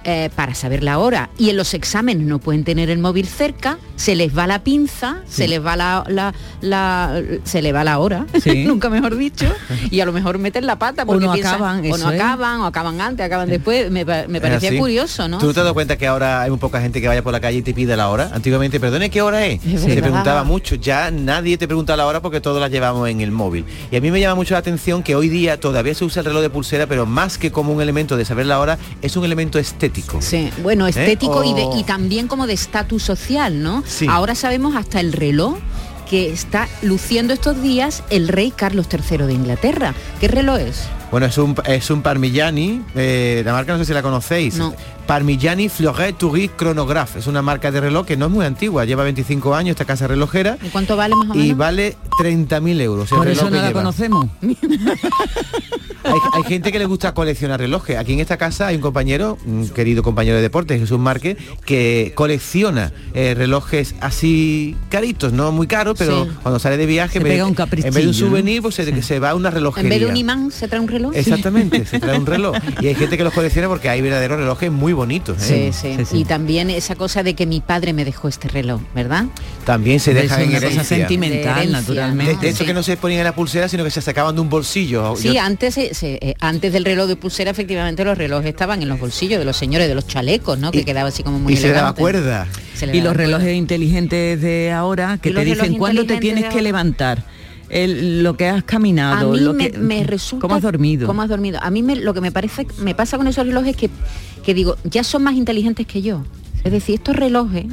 [0.05, 3.77] eh, para saber la hora y en los exámenes no pueden tener el móvil cerca,
[3.95, 7.99] se les va la pinza, se les va la, la- la- se le va la
[7.99, 8.63] hora, Sí.
[8.65, 9.45] nunca mejor dicho,
[9.89, 12.21] y a lo mejor meten la pata porque no piensan- acaban, o no es.
[12.21, 13.89] acaban, o acaban antes, acaban después.
[13.91, 14.77] Me, me parecía así.
[14.77, 15.37] curioso, ¿no?
[15.39, 17.39] ¿Tú te has dado cuenta que ahora hay muy poca gente que vaya por la
[17.39, 18.29] calle y te pide la hora?
[18.33, 19.61] Antiguamente, perdone, ¿qué hora es?
[19.61, 20.01] Se verdad.
[20.01, 20.75] preguntaba mucho.
[20.75, 23.65] Ya nadie te pregunta la hora porque todos la llevamos en el móvil.
[23.91, 26.25] Y a mí me llama mucho la atención que hoy día todavía se usa el
[26.27, 29.25] reloj de pulsera, pero más que como un elemento de saber la hora, es un
[29.25, 29.94] elemento estético.
[30.21, 33.84] Sí, bueno, estético y, de- O- y también como de estatus social, ¿no?
[33.88, 34.08] Sí.
[34.10, 35.58] Ahora sabemos hasta el reloj
[36.10, 39.95] que está luciendo estos días el rey Carlos III de Inglaterra.
[40.19, 40.84] ¿Qué reloj es?
[41.15, 44.58] Bueno, es un, es un Parmigiani, eh, la marca no sé si la conocéis.
[44.58, 44.75] No.
[45.08, 47.15] Parmigiani Fleuret Tourist Chronograph.
[47.15, 50.08] Es una marca de reloj que no es muy antigua, lleva 25 años esta casa
[50.08, 51.45] relojera ¿Y cuánto vale más o menos?
[51.47, 53.08] y vale 30.000 euros.
[53.10, 53.80] Por eso no la lleva.
[53.80, 54.28] conocemos.
[56.08, 57.97] Hay, hay gente que le gusta coleccionar relojes.
[57.97, 62.12] Aquí en esta casa hay un compañero, un querido compañero de deportes, Jesús Márquez, que
[62.13, 66.32] colecciona eh, relojes así caritos, no muy caros, pero Sí.
[66.43, 68.75] cuando sale de viaje, Se en vez- pega un en vez de un souvenir, pues
[68.75, 69.89] se, se va a una En relojería.
[69.89, 71.04] vez de un imán se trae un reloj.
[71.13, 72.55] Exactamente, se trae un reloj.
[72.81, 75.37] Y hay gente que los colecciona porque hay verdaderos relojes muy bonitos.
[75.49, 75.71] ¿eh?
[75.73, 79.25] Sí, sí, Y también esa cosa de que mi padre me dejó este reloj, ¿verdad?
[79.65, 82.33] También se Es dejan en una cosa sentimental, De herencia, naturalmente.
[82.35, 82.65] De, de hecho Sí.
[82.65, 85.15] que no se ponían en la pulsera, sino que se sacaban de un bolsillo.
[85.15, 88.99] Sí, Yo- antes, eh, antes del reloj de pulsera, efectivamente, los relojes estaban en los
[88.99, 90.71] bolsillos de los señores, de los chalecos, ¿no?
[90.71, 92.47] Que quedaba así como muy y se daba cuerda.
[92.75, 93.13] Se Y los cuerda.
[93.13, 97.23] relojes inteligentes de ahora que ¿Y los te dicen cuándo te tienes que levantar,
[97.69, 100.41] el- lo que has A caminado, mí lo me, que, me resulta...
[100.41, 101.08] cómo has dormido.
[101.08, 101.60] ¿Cómo has dormido?
[101.62, 103.89] A mí me, lo que me parece, me pasa con esos relojes que,
[104.43, 106.23] que digo, ya son más inteligentes que yo.
[106.63, 107.65] Es decir, estos relojes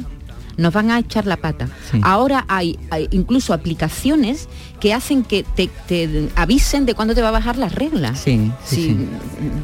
[0.57, 1.67] nos van a echar la pata.
[2.01, 4.47] Ahora hay, hay incluso aplicaciones
[4.79, 8.19] que hacen que te, te avisen de cuándo te va a bajar las reglas.
[8.19, 9.07] Sí, sí, sí.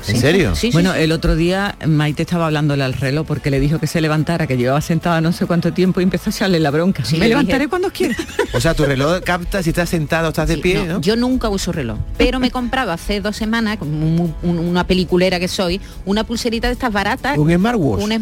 [0.01, 0.19] sí.
[0.19, 0.99] Sí, sí, bueno, sí.
[1.01, 4.55] el otro día Maite estaba hablándole al reloj porque le dijo que se levantara, que
[4.57, 7.03] llevaba sentada no sé cuánto tiempo y empezó a echarle la bronca.
[7.03, 8.15] Sí, Me le levantaré dije- cuando quiera.
[8.53, 11.01] O sea, tu reloj capta si estás sentado o estás de Sí, pie, no, ¿no?
[11.01, 14.85] Yo nunca uso reloj, pero me he comprado hace dos semanas, como un- un- una
[14.87, 17.37] peliculera que soy, una pulserita de estas baratas.
[17.37, 18.03] Un smartwatch.
[18.03, 18.21] Un es-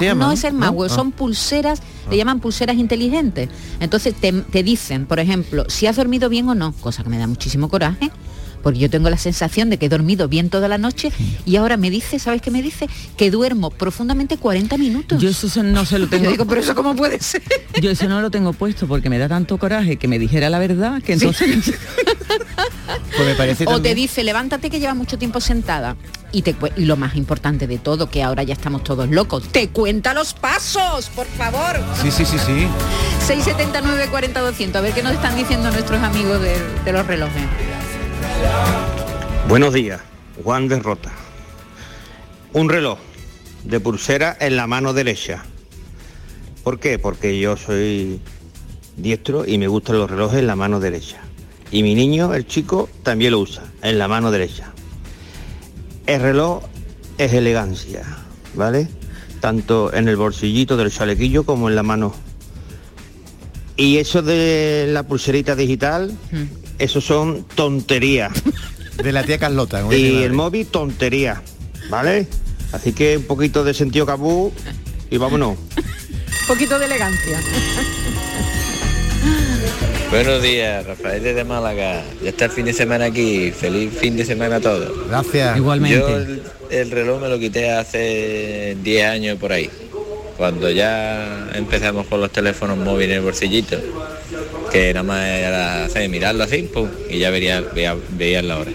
[0.00, 0.94] ¿Qué no, no es smartwatch, ¿No?
[0.94, 0.96] Ah.
[0.96, 3.48] son pulseras, le llaman pulseras inteligentes.
[3.80, 7.18] Entonces te, te dicen, por ejemplo, si has dormido bien o no, cosa que me
[7.18, 8.10] da muchísimo coraje.
[8.62, 11.10] Porque yo tengo la sensación de que he dormido bien toda la noche
[11.46, 12.88] y ahora me dice, ¿sabes qué me dice?
[13.16, 15.18] Que duermo profundamente 40 minutos.
[15.18, 16.24] Yo eso no se lo tengo.
[16.24, 17.42] Yo digo, pero eso cómo puede ser.
[17.80, 20.58] Yo eso no lo tengo puesto porque me da tanto coraje que me dijera la
[20.58, 21.48] verdad que entonces
[23.16, 25.96] Pues me parece O te dice, levántate que llevas mucho tiempo sentada.
[26.32, 29.68] Y, te, y lo más importante de todo, que ahora ya estamos todos locos, te
[29.70, 31.80] cuenta los pasos, por favor.
[32.00, 32.68] Sí, sí, sí, sí.
[33.26, 37.42] 679 40 200 a ver qué nos están diciendo nuestros amigos de, de los relojes.
[39.48, 40.00] Buenos días,
[40.44, 41.10] Juan de Rota.
[42.52, 42.98] Un reloj
[43.64, 45.44] de pulsera en la mano derecha.
[46.62, 46.98] ¿Por qué?
[46.98, 48.20] Porque yo soy
[48.96, 51.20] diestro y me gustan los relojes en la mano derecha.
[51.70, 54.72] Y mi niño, el chico, también lo usa en la mano derecha.
[56.10, 56.64] El reloj
[57.18, 58.02] es elegancia,
[58.54, 58.88] ¿vale?
[59.38, 62.12] Tanto en el bolsillito del chalequillo como en la mano.
[63.76, 66.10] Y eso de la pulserita digital,
[66.80, 68.32] eso son tonterías.
[68.96, 69.82] De la tía Carlota.
[69.82, 70.24] como Y madre.
[70.26, 71.42] el móvil, tontería,
[71.88, 72.26] ¿vale?
[72.72, 74.52] Así que un poquito de sentido cabú
[75.10, 75.56] y vámonos.
[75.76, 77.40] Un poquito de elegancia.
[80.10, 82.02] Buenos días, Rafael desde Málaga.
[82.20, 83.52] Ya está el fin de semana aquí.
[83.52, 85.08] Feliz fin de semana a todos.
[85.08, 85.56] Gracias.
[85.56, 85.98] Igualmente.
[85.98, 89.70] Yo el, el reloj me lo quité hace 10 años por ahí.
[90.36, 93.78] Cuando ya empezamos con los teléfonos móviles en el bolsillito.
[94.72, 98.70] Que nada más era hacer, mirarlo así, pum, y ya vería, veía, veías la hora.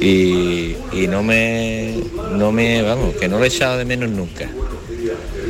[0.00, 4.48] Y, y no me, no me, vamos, que no lo he echado de menos nunca.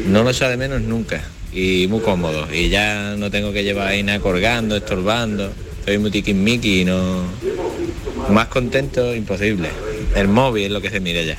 [0.06, 1.22] No lo he echado de menos nunca.
[1.54, 2.46] Y muy cómodo.
[2.52, 5.52] Y ya no tengo que llevar ahí nada colgando, estorbando.
[5.78, 7.22] Estoy muy tiquismiqui y no.
[8.30, 9.68] Más contento, imposible.
[10.16, 11.38] El móvil es lo que se mira ya.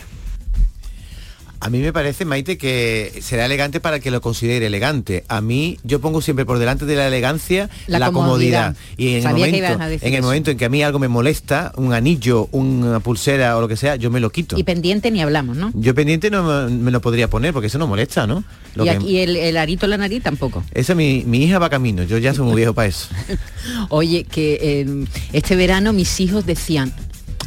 [1.66, 5.24] A mí me parece, Maite, que será elegante para el que lo considere elegante.
[5.28, 8.76] A mí, yo pongo siempre por delante de la elegancia la, La comodidad.
[8.76, 8.76] comodidad.
[8.98, 10.24] Y en el, Sabía momento, en el eso.
[10.24, 13.78] momento en que a mí algo me molesta, un anillo, una pulsera o lo que
[13.78, 14.58] sea, yo me lo quito.
[14.60, 15.72] Y pendiente ni hablamos, ¿no?
[15.74, 18.44] Yo pendiente no me, lo podría poner porque eso no molesta, ¿no?
[18.76, 20.64] Lo y que- aquí el, el arito en la nariz tampoco.
[20.72, 23.08] Esa mi, mi hija va camino, yo ya soy muy viejo para eso.
[23.90, 26.94] Oye, que eh, este verano mis hijos decían,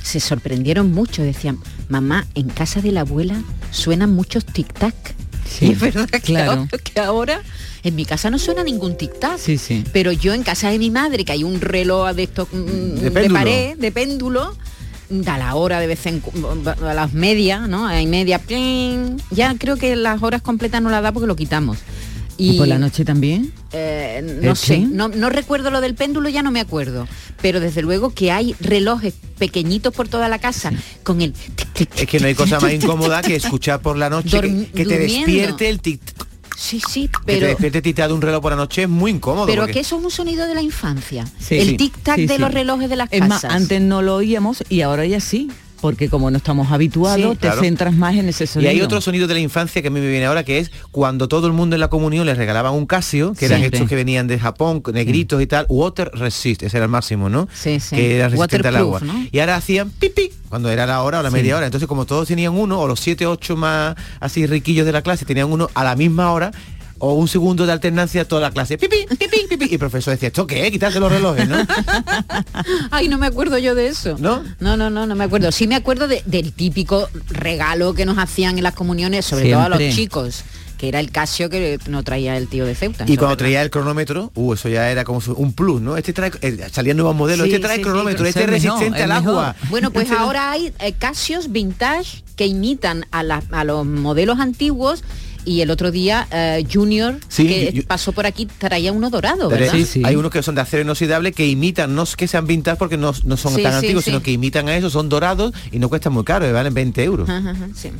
[0.02, 4.94] se sorprendieron mucho, decían, mamá, en casa de la abuela suenan muchos tic-tac.
[5.60, 6.52] y es verdad que, claro.
[6.52, 7.42] ahora, que ahora
[7.82, 9.38] en mi casa no suena ningún tic-tac.
[9.38, 9.84] Sí, sí.
[9.92, 13.10] Pero yo en casa de mi madre, que hay un reloj de estos mm, de,
[13.10, 13.34] péndulo.
[13.34, 14.56] pared, de péndulo,
[15.10, 16.22] da la hora de vez en
[16.66, 17.86] a las medias, ¿no?
[17.86, 18.40] Hay media,
[19.30, 21.78] ya creo que las horas completas no las da porque lo quitamos.
[22.38, 23.52] ¿Y por la noche también?
[23.72, 27.06] Eh, no ¿El sé, no, no recuerdo lo del péndulo, ya no me acuerdo.
[27.42, 30.72] Pero desde luego que hay relojes pequeñitos por toda la casa
[31.02, 31.32] con el...
[31.32, 34.40] tic, tic, Es que no hay cosa más incómoda que escuchar por la noche
[34.72, 36.00] que, te despierte el tic
[36.56, 37.46] Sí, sí, que te pero...
[37.48, 39.46] despierte titeado un reloj por la noche es muy incómodo.
[39.46, 41.24] Pero porque- que eso es un sonido de la infancia.
[41.38, 41.56] Sí.
[41.56, 42.40] el Sí, tic-tac sí, de sí.
[42.40, 43.52] los relojes de las Es más, casas.
[43.56, 45.50] antes no lo oíamos y ahora ya sí.
[45.80, 47.60] Porque como no estamos habituados, Sí, te claro.
[47.60, 48.70] centras más en ese Y sonido.
[48.70, 51.28] hay otro sonido de la infancia que a mí me viene ahora, que es cuando
[51.28, 54.26] todo el mundo en la comunión les regalaban un Casio, que eran estos que venían
[54.26, 57.48] de Japón, negritos y tal, Water Resist, ese era el máximo, ¿no?
[57.54, 57.96] Sí, sí.
[57.96, 59.00] Que era resistente al agua.
[59.32, 61.34] Y ahora hacían pipi cuando era la hora o la Sí.
[61.36, 61.66] media hora.
[61.66, 65.24] Entonces, como todos tenían uno, o los siete, ocho más así riquillos de la clase
[65.24, 66.50] tenían uno a la misma hora,
[67.00, 68.76] o un segundo de alternancia toda la clase.
[68.78, 69.66] Pipi, pipi, pipi.
[69.70, 70.70] Y el profesor decía, ¿esto qué?
[70.70, 71.56] Quitarse los relojes, ¿no?
[72.90, 74.16] Ay, no me acuerdo yo de eso.
[74.18, 74.42] ¿No?
[74.60, 75.52] No, no, no, no me acuerdo.
[75.52, 79.60] Sí me acuerdo de- del típico regalo que nos hacían en las comuniones, sobre todo
[79.62, 80.42] a los chicos,
[80.76, 83.04] que era el Casio que no traía el tío de Ceuta.
[83.04, 83.38] Y cuando verdad.
[83.38, 85.96] traía el cronómetro, uh, eso ya era como un plus, ¿no?
[85.96, 88.62] Este trae, eh, salían nuevos modelos, Sí, este trae sí, cronómetro, sí, este es mejor,
[88.78, 89.56] resistente es al agua.
[89.70, 94.38] Bueno, pues Este- ahora hay eh, Casios vintage que imitan a, la- a los modelos
[94.38, 95.02] antiguos
[95.44, 99.48] y el otro día eh, Junior Sí, que yo- pasó por aquí traía uno dorado,
[99.48, 99.88] Pero ¿verdad?
[100.04, 102.96] Hay unos que son de acero inoxidable que imitan, no es que sean vintage porque
[102.96, 104.10] no, no son Sí, tan sí, antiguos, sí.
[104.10, 107.02] sino que imitan a eso, son dorados y no cuestan muy caro, y valen 20
[107.04, 107.28] euros.
[107.28, 107.90] Ajá, ajá, sí.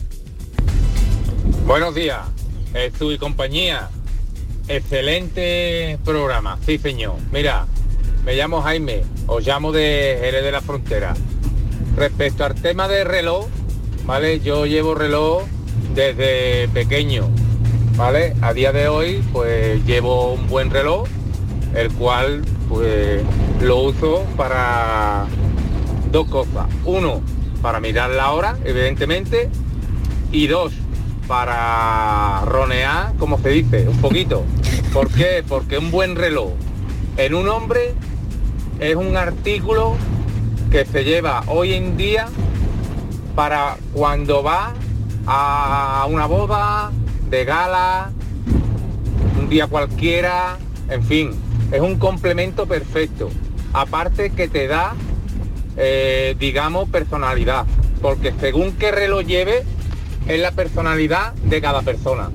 [1.67, 2.19] Buenos días,
[2.73, 3.89] Jesús y compañía.
[4.69, 7.15] Excelente programa, sí señor.
[7.33, 7.67] Mira,
[8.25, 11.15] me llamo Jaime, os llamo de Jerez de la Frontera.
[11.97, 13.47] Respecto al tema de reloj,
[14.05, 14.41] ¿vale?
[14.41, 15.45] Yo llevo reloj
[15.99, 17.29] desde pequeño,
[17.97, 18.33] ¿vale?
[18.41, 21.09] A día de hoy, pues llevo un buen reloj,
[21.75, 23.21] el cual, pues,
[23.61, 25.27] lo uso para
[26.13, 26.67] dos cosas.
[26.85, 27.21] Uno,
[27.63, 29.51] para mirar la hora, evidentemente,
[30.31, 30.73] y dos,
[31.27, 34.45] para ronear, como se dice, un poquito.
[34.93, 35.43] ¿Por qué?
[35.49, 36.53] Porque un buen reloj
[37.17, 37.95] en un hombre
[38.79, 39.97] es un artículo
[40.71, 42.29] que se lleva hoy en día
[43.35, 44.75] para cuando va
[45.31, 46.91] a una boda,
[47.29, 48.11] de gala,
[49.39, 50.57] un día cualquiera,
[50.89, 51.31] en fin,
[51.71, 53.29] es un complemento perfecto.
[53.75, 54.95] Aparte que te da,
[55.77, 57.67] eh, digamos, personalidad,
[58.01, 59.65] porque según qué reloj lleve,
[60.27, 62.31] es la personalidad de cada persona.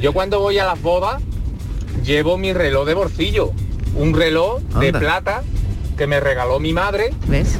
[0.00, 1.20] Yo cuando voy a las bodas,
[2.04, 3.50] llevo mi reloj de bolsillo,
[3.96, 5.42] un reloj de plata
[5.96, 7.12] que me regaló mi madre.
[7.26, 7.58] ¿Ves?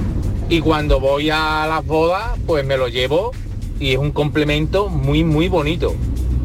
[0.48, 3.32] Y cuando voy a las bodas, pues me lo llevo
[3.80, 5.94] y es un complemento muy, muy bonito.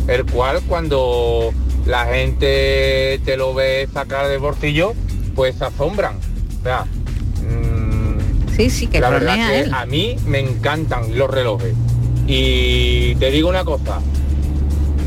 [0.07, 1.51] El cual cuando
[1.85, 4.93] la gente te lo ve sacar del bolsillo,
[5.35, 6.15] pues se asombran.
[6.59, 6.85] O sea,
[8.55, 9.73] Sí, sí, que la verdad ronea que él.
[9.73, 11.73] a mí me encantan los relojes.
[12.27, 13.99] Y te digo una cosa,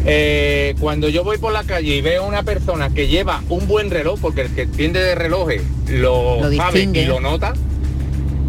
[0.04, 3.68] eh, cuando yo voy por la calle y veo a una persona que lleva un
[3.68, 7.54] buen reloj, porque el que entiende de relojes lo, Lo sabe y lo nota,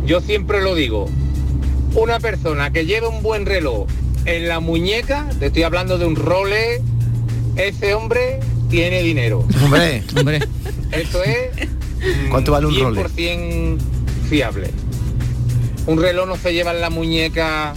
[0.06, 1.08] yo siempre lo digo,
[1.94, 3.88] una persona que lleva un buen reloj
[4.26, 6.82] en la muñeca, te estoy hablando de un Rolex,
[7.56, 9.46] ese hombre tiene dinero.
[9.64, 10.40] Hombre, hombre.
[10.92, 11.50] Esto es
[12.30, 13.16] ¿Cuánto vale un Rolex?
[13.16, 13.78] 100%
[14.30, 14.70] fiable.
[15.86, 17.74] Un reloj no se lleva en la muñeca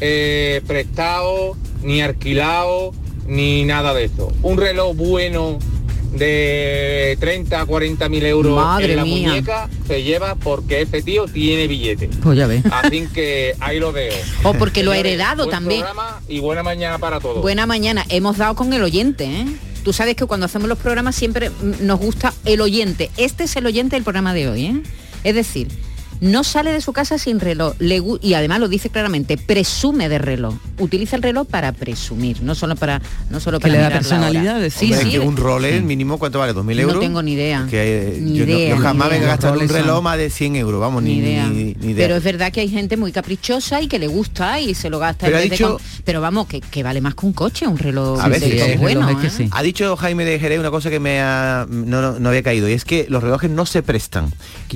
[0.00, 2.92] eh, prestado, ni alquilado,
[3.26, 4.32] ni nada de eso.
[4.42, 5.58] Un reloj bueno
[6.12, 9.28] de 30 a 40 mil euros Madre en la mía.
[9.28, 12.08] muñeca se lleva porque ese tío tiene billete.
[12.22, 12.62] Pues ya ves.
[12.70, 14.12] Así que ahí lo veo.
[14.42, 15.80] O porque lo ha heredado buen también.
[15.82, 17.42] programa y buena mañana para todos.
[17.42, 18.04] Buena mañana.
[18.08, 19.46] Hemos dado con el oyente, ¿eh?
[19.84, 23.10] Tú sabes que cuando hacemos los programas siempre nos gusta el oyente.
[23.16, 24.82] Este es el oyente del programa de hoy, ¿eh?
[25.24, 25.68] Es decir,
[26.20, 30.18] no sale de su casa sin reloj le y además lo dice claramente, presume de
[30.18, 30.54] reloj.
[30.78, 33.74] Utiliza el reloj para presumir, no solo para no solo Que para
[34.30, 34.70] le da.
[34.70, 35.10] Sí, Hombre, sí.
[35.12, 36.52] que un Rolex mínimo, ¿cuánto vale?
[36.54, 37.00] ¿2.000 No euros?
[37.00, 37.66] tengo ni idea.
[37.70, 40.18] Que, eh, Ni yo, no- idea, yo jamás me gastado en un reloj son- más
[40.18, 41.46] de 100 euros, vamos, ni, Ni idea.
[41.48, 42.06] ni- ni idea.
[42.06, 44.98] Pero es verdad que hay gente muy caprichosa y que le gusta y se lo
[44.98, 45.26] gasta.
[45.26, 47.78] Pero en de dicho- con- Pero vamos, que, que vale más que un coche, un
[47.78, 49.48] reloj A veces, Reloj es ¿eh?
[49.52, 52.68] Ha dicho Jaime de Jerez una cosa que me ha, no, no, no había caído
[52.68, 54.32] y es que los relojes no se prestan.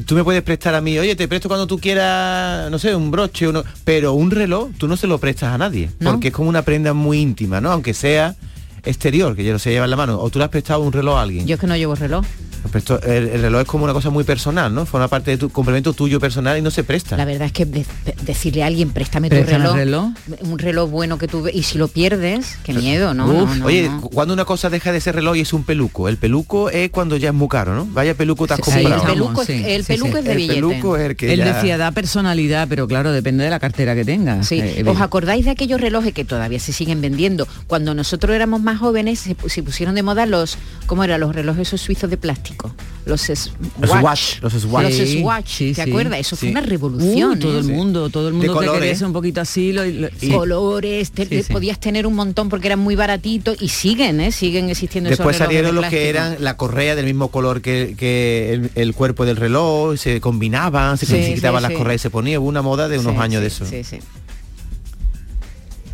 [0.06, 3.10] Tú me puedes prestar a mí, oye, te presto cuando tú quieras, no sé, un
[3.10, 6.12] broche, uno, pero un reloj tú no se lo prestas a nadie, ¿No?
[6.12, 7.72] porque es como una prenda muy íntima, ¿no?
[7.72, 8.36] Aunque sea
[8.84, 10.92] exterior, que ya no se lleva en la mano, o tú le has prestado un
[10.92, 11.44] reloj a alguien.
[11.44, 12.24] Yo es que no llevo reloj.
[12.64, 14.86] Pero esto- el, el reloj es como una cosa muy personal, ¿no?
[14.86, 17.16] Forma parte de tu complemento tuyo personal y no se presta.
[17.16, 17.86] La verdad es que de-
[18.22, 20.10] decirle a alguien, préstame tu reloj, el reloj.
[20.40, 23.26] un reloj bueno que tú ve- y si lo pierdes, qué miedo, ¿no?
[23.26, 24.00] Uf, no, no, oye, no.
[24.02, 27.16] cuando una cosa deja de ser reloj y es un peluco, el peluco es cuando
[27.16, 27.86] ya es muy caro, ¿no?
[27.86, 29.02] Vaya peluco te has Sí, comprado.
[29.02, 30.18] el peluco, es- sí, el sí, peluco sí.
[30.18, 30.54] es de el billete.
[30.54, 33.94] peluco es el que Él ya- decía, da personalidad, pero claro, depende de la cartera
[33.94, 34.42] que tenga.
[34.42, 37.46] Sí, Eh, ¿os acordáis de aquellos relojes que todavía se siguen vendiendo?
[37.66, 41.18] Cuando nosotros éramos más jóvenes se, pu- se pusieron de moda los, ¿cómo era?
[41.18, 42.53] Los relojes esos suizos de plástico.
[43.06, 43.48] Los Swatch.
[43.78, 44.40] Los Swatch.
[44.40, 45.90] Los Swatch, sí, ¿te sí.
[45.90, 46.20] acuerdas?
[46.20, 47.32] Eso fue una revolución.
[47.32, 47.60] Uh, todo ¿eh?
[47.60, 48.80] el mundo, todo el De mundo que colores.
[48.80, 49.72] quería ser un poquito así.
[49.72, 50.30] Lo, lo- sí.
[50.30, 51.52] colores, te- Sí, sí.
[51.52, 54.32] podías tener un montón porque eran muy baratitos y siguen, ¿eh?
[54.32, 57.94] siguen existiendo esos Después de salieron los que eran la correa del mismo color que,
[57.98, 61.76] que el, el cuerpo del reloj, se combinaban, se, quitaban sí, las sí.
[61.76, 62.40] correas y se ponía.
[62.40, 63.66] Hubo una moda de unos Sí, años sí, de eso.
[63.66, 63.98] Sí, sí.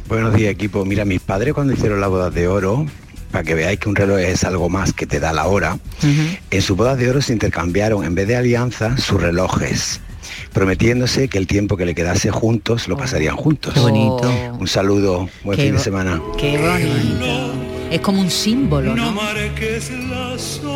[0.08, 0.84] Buenos días equipo.
[0.84, 2.86] Mira, mis padres cuando hicieron la boda de oro,
[3.30, 5.78] para que veáis que un reloj es algo más que te da la hora,
[6.50, 10.00] en su boda de oro se intercambiaron en vez de alianza sus relojes,
[10.52, 13.74] prometiéndose que el tiempo que le quedase juntos lo pasarían juntos.
[13.74, 14.30] Qué bonito.
[14.58, 16.20] Un saludo, buen Qué fin de semana.
[16.38, 17.52] Qué bonito.
[17.90, 19.12] Es como un símbolo, ¿no?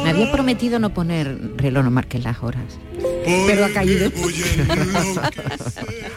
[0.03, 2.65] Me había prometido no poner reloj, no marques las horas.
[3.25, 4.11] Pero ha caído.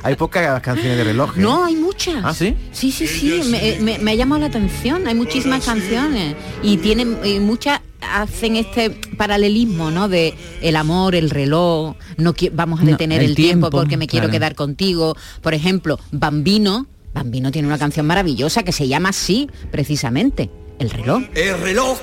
[0.04, 1.38] Hay pocas canciones de reloj.
[1.38, 1.42] ¿eh?
[1.42, 2.16] No, hay muchas.
[2.24, 2.56] ¿Ah, sí?
[2.72, 7.18] Sí, sí, sí, me, me- me ha llamado la atención, hay muchísimas canciones y tienen
[7.24, 10.08] y muchas hacen este paralelismo, ¿no?
[10.08, 13.98] De el amor, el reloj, no vamos a No, detener el el, tiempo, tiempo, porque
[13.98, 14.40] me quiero claro.
[14.40, 15.16] quedar contigo.
[15.42, 20.50] Por ejemplo, Bambino, Bambino tiene una canción maravillosa que se llama así, precisamente,
[20.80, 21.24] el reloj.
[21.34, 21.98] El reloj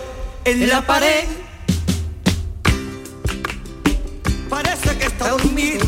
[0.45, 1.25] en la pared
[5.31, 5.87] dormido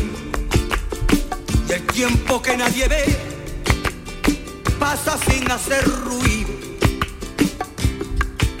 [1.67, 3.03] y el tiempo que nadie ve
[4.79, 6.49] pasa sin hacer ruido.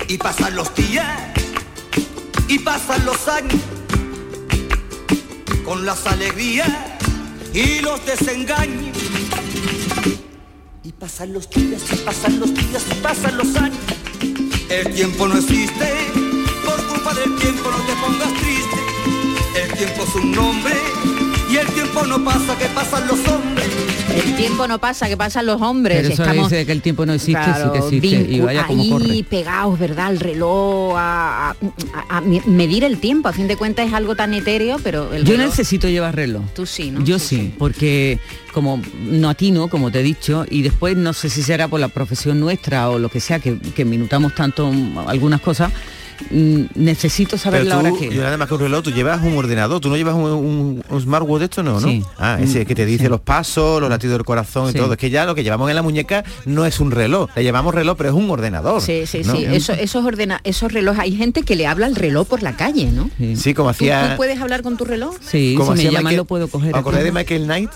[0.07, 1.07] Y pasan los días
[2.47, 3.61] y pasan los años
[5.65, 6.69] con las alegrías
[7.53, 8.97] y los desengaños.
[10.83, 13.79] Y pasan los días y pasan los días y pasan los años.
[14.69, 15.93] El tiempo no existe,
[16.65, 18.86] por culpa del tiempo no te pongas triste.
[19.63, 20.73] El tiempo es un nombre
[21.51, 23.67] y el tiempo no pasa, que pasan los hombres.
[24.13, 25.97] El tiempo no pasa, que pasan los hombres.
[25.97, 27.77] Pero eso Estamos dice que el tiempo no existe, claro, sí que
[28.07, 28.31] existe.
[28.33, 29.23] Y vincu- vaya como ahí corre.
[29.23, 30.11] pegados, ¿verdad?
[30.11, 31.55] El reloj, a, a-
[32.09, 33.29] a- a me- medir el tiempo.
[33.29, 36.43] A fin de cuentas es algo tan etéreo, pero el Yo reloj- necesito llevar reloj.
[36.53, 37.03] Tú sí, ¿no?
[37.03, 38.19] Yo sí, porque
[38.53, 41.87] como no atino, como te he dicho, y después no sé si será por la
[41.89, 44.71] profesión nuestra o lo que sea, que, que minutamos tanto
[45.07, 45.71] algunas cosas,
[46.31, 49.37] necesito saber Pero la hora que yo nada más que un reloj, tú llevas un
[49.37, 51.87] ordenador, tú no llevas un, un- un smartwatch de esto, no, ¿no?
[51.87, 52.03] Sí.
[52.17, 54.77] Ah, ese que te dice los pasos, los latidos del corazón Sí.
[54.77, 54.93] y todo.
[54.93, 57.73] Es que ya lo que llevamos en la muñeca no es un reloj, le llamamos
[57.75, 58.81] reloj, pero es un ordenador.
[58.81, 59.35] Sí, sí, ¿no?
[59.35, 59.45] sí.
[59.45, 62.91] Eso, esos, ordena esos relojes, hay gente que le habla al reloj por la calle,
[62.91, 63.09] ¿no?
[63.35, 64.11] Sí, como ¿Tú, hacía...
[64.11, 65.15] tú puedes hablar con tu reloj?
[65.21, 66.73] Sí, como si me llaman Michael- lo puedo coger.
[66.73, 67.69] ¿Os acordáis de Michael Knight?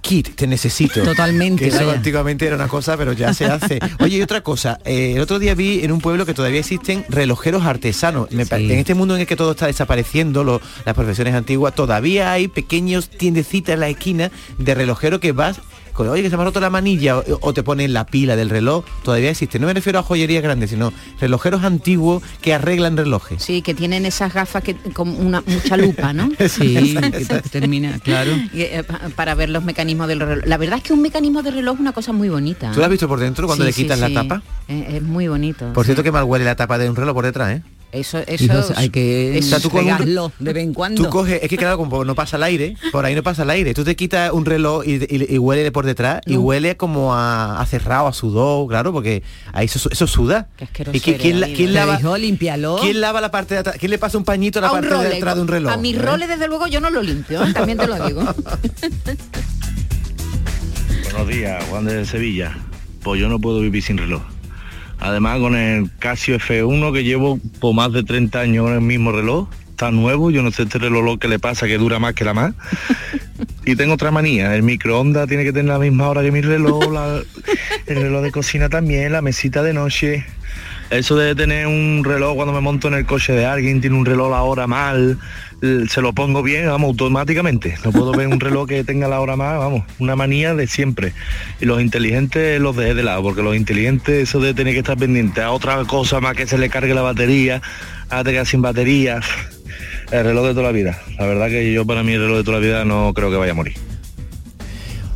[0.00, 1.02] Kit, te necesito.
[1.02, 3.78] Totalmente, Que eso antiguamente era una cosa, pero ya se hace.
[4.00, 7.04] Oye, y otra cosa, eh, el otro día vi en un pueblo que todavía existen
[7.08, 8.30] relojeros artesanos.
[8.30, 12.32] Me En este mundo en el que todo está desapareciendo, lo- las profesiones antiguas, todavía
[12.32, 15.60] hay pequeños tiendecitas en la esquina de relojero que vas
[15.98, 18.36] con, oye, que se me ha roto la manilla o, o te ponen la pila
[18.36, 19.58] del reloj, todavía existe.
[19.58, 23.42] No me refiero a joyería grande, sino relojeros antiguos que arreglan relojes.
[23.42, 26.30] Sí, que tienen esas gafas que con una mucha lupa, ¿no?
[26.48, 28.30] Sí, que termina, claro.
[28.54, 30.44] Y, eh, pa- para ver los mecanismos del reloj.
[30.46, 32.70] La verdad es que un mecanismo de reloj es una cosa muy bonita.
[32.72, 34.12] ¿Tú lo has visto por dentro cuando Sí, le quitas sí.
[34.14, 34.42] la tapa?
[34.68, 35.72] Eh, Es, muy bonito.
[35.72, 37.62] Por cierto que mal huele la tapa de un reloj por detrás, ¿eh?
[37.90, 41.02] Eso, eso Hijos, hay que O sea, tú de vez en cuando.
[41.04, 43.50] Tú coges, es que claro, como no pasa el aire, por ahí no pasa el
[43.50, 43.72] aire.
[43.72, 47.58] Tú te quitas un reloj y, y- y huele por detrás y huele como a,
[47.58, 49.22] a cerrado, a sudor, claro, porque
[49.54, 50.48] ahí eso, eso suda.
[50.92, 52.76] ¿Y que- quién, la- quién lava, límpialo.
[52.82, 53.76] quién lava la parte de atrás?
[53.78, 55.72] ¿Quién le pasa un pañito a la a parte de atrás de un reloj?
[55.72, 55.98] A mis ¿Eh?
[55.98, 57.54] roles, desde luego, yo no lo limpio, ¿eh?
[57.54, 58.22] también te lo digo.
[61.04, 62.54] Buenos días, Juan de Sevilla.
[63.02, 64.20] Pues yo no puedo vivir sin reloj.
[65.00, 69.12] Además, con el Casio F1 que llevo por más de 30 años con el mismo
[69.12, 72.14] reloj, está nuevo, yo no sé este reloj lo que le pasa, que dura más
[72.14, 72.54] que la más.
[73.64, 76.82] Y tengo otra manía, el microondas tiene que tener la misma hora que mi reloj,
[77.86, 80.26] el reloj de cocina también, la mesita de noche.
[80.90, 84.06] Eso de tener un reloj cuando me monto en el coche de alguien, tiene un
[84.06, 85.18] reloj la hora mal,
[85.60, 87.76] se lo pongo bien, vamos, automáticamente.
[87.84, 91.12] No puedo ver un reloj que tenga la hora mal, vamos, una manía de siempre.
[91.60, 94.96] Y los inteligentes los dejé de lado, porque los inteligentes, eso de tener que estar
[94.96, 97.62] pendiente a otra cosa más que se le cargue la batería,
[98.10, 99.20] a te sin batería.
[100.10, 100.98] El reloj de toda la vida.
[101.18, 103.36] La verdad que yo para mí el reloj de toda la vida no creo que
[103.36, 103.87] vaya a morir.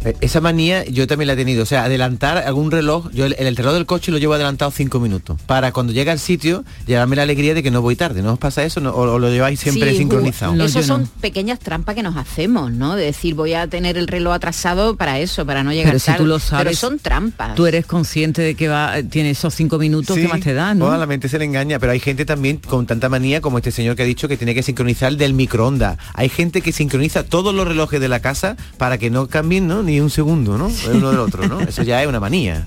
[0.04, 3.34] Eh, Esa manía yo también la he tenido, o sea, adelantar algún reloj, yo el,
[3.38, 7.16] el reloj del coche lo llevo adelantado cinco minutos, para cuando llega al sitio llevarme
[7.16, 8.80] la alegría de que no voy tarde, ¿no os pasa eso?
[8.80, 8.90] ¿No?
[8.90, 10.52] ¿O, o lo lleváis siempre Sí, sincronizado?
[10.54, 12.96] ju- Esas son pequeñas trampas que nos hacemos, ¿no?
[12.96, 16.06] De decir, voy a tener el reloj atrasado para eso, para no llegar Pero si
[16.06, 16.18] tarde.
[16.18, 17.54] tú lo Pero sabes, son trampas.
[17.54, 20.78] Tú eres consciente de que va, tiene esos cinco minutos Sí, que más te dan,
[20.78, 20.96] ¿no?
[20.96, 23.96] la mente se le engaña, pero hay gente también con tanta manía como este señor
[23.96, 25.98] que ha dicho que tiene que sincronizar el del microondas.
[26.14, 29.82] Hay gente que sincroniza todos los relojes de la casa para que no cambien, ¿no?
[29.82, 30.70] Ni un segundo, ¿no?
[30.88, 31.60] El uno del otro, ¿no?
[31.68, 32.66] Eso ya es una manía.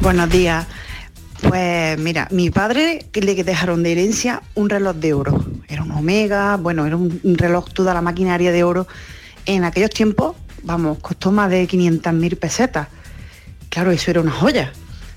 [0.00, 0.66] Buenos días.
[1.42, 5.44] Pues mira, mi padre que le dejaron de herencia un reloj de oro.
[5.68, 8.86] Era un Omega, bueno, era un, reloj toda la maquinaria de oro.
[9.46, 12.88] En aquellos tiempos, vamos, costó más de 500.000 pesetas.
[13.68, 14.72] Claro, eso era una joya.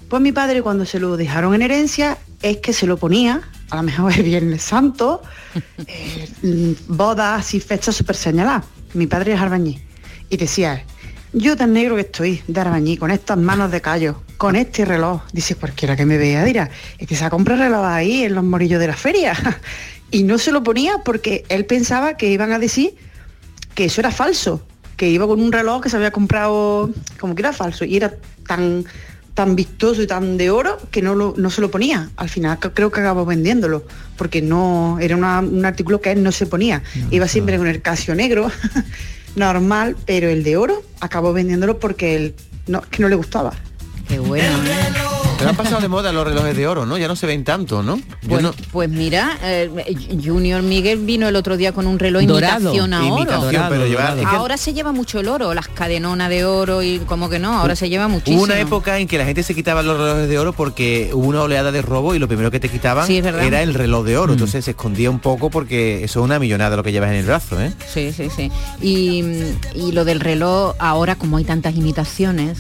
[0.10, 3.78] Pues mi padre cuando se lo dejaron en herencia es que se lo ponía, a
[3.78, 5.22] lo mejor el Viernes Santo,
[5.88, 8.66] eh, bodas y fechas súper señaladas.
[8.94, 9.80] Mi padre es arbañí.
[10.30, 10.84] Y decía,
[11.34, 15.22] yo tan negro que estoy de arbañí, con estas manos de callo, con este reloj.
[15.32, 18.44] Dice, cualquiera que me vea dirá, es que se ha comprado reloj ahí en los
[18.44, 19.36] morillos de la feria.
[20.12, 22.96] y no se lo ponía porque él pensaba que iban a decir
[23.76, 24.66] que eso era falso,
[24.98, 28.14] que iba con un reloj que se había comprado como que era falso y era
[28.46, 28.86] tan
[29.34, 32.10] tan vistoso y tan de oro que no, lo- no se lo ponía.
[32.18, 33.84] Al final creo que acabó vendiéndolo,
[34.18, 36.84] porque no era una- un artículo que él no se ponía.
[37.12, 38.52] Iba siempre con el casio negro,
[39.36, 42.36] normal, pero el de oro acabó vendiéndolo porque él
[42.68, 43.54] no, que no le gustaba.
[44.08, 44.46] Qué bueno.
[44.66, 45.11] ¿eh?
[45.42, 46.98] Pero han pasado de moda los relojes de oro, ¿no?
[46.98, 48.00] Ya no se ven tanto, ¿no?
[48.28, 49.70] Pues, no- pues mira, eh,
[50.24, 52.60] Junior Miguel vino el otro día con un reloj Dorado.
[52.60, 53.18] imitación a oro.
[53.18, 56.82] Imitación, pero lleva- es que- Ahora se lleva mucho el oro, las cadenonas de oro
[56.84, 58.38] y como que no, ahora se lleva muchísimo.
[58.38, 61.26] Hubo una época en que la gente se quitaba los relojes de oro porque hubo
[61.28, 64.16] una oleada de robo y lo primero que te quitaban Sí, era el reloj de
[64.18, 64.22] Mm.
[64.22, 64.34] oro.
[64.34, 67.26] Entonces se escondía un poco porque eso es una millonada lo que llevas en el
[67.26, 67.74] brazo, ¿eh?
[67.92, 68.52] Sí, sí, sí.
[68.82, 69.24] Y,
[69.76, 72.60] y lo del reloj, ahora como hay tantas imitaciones,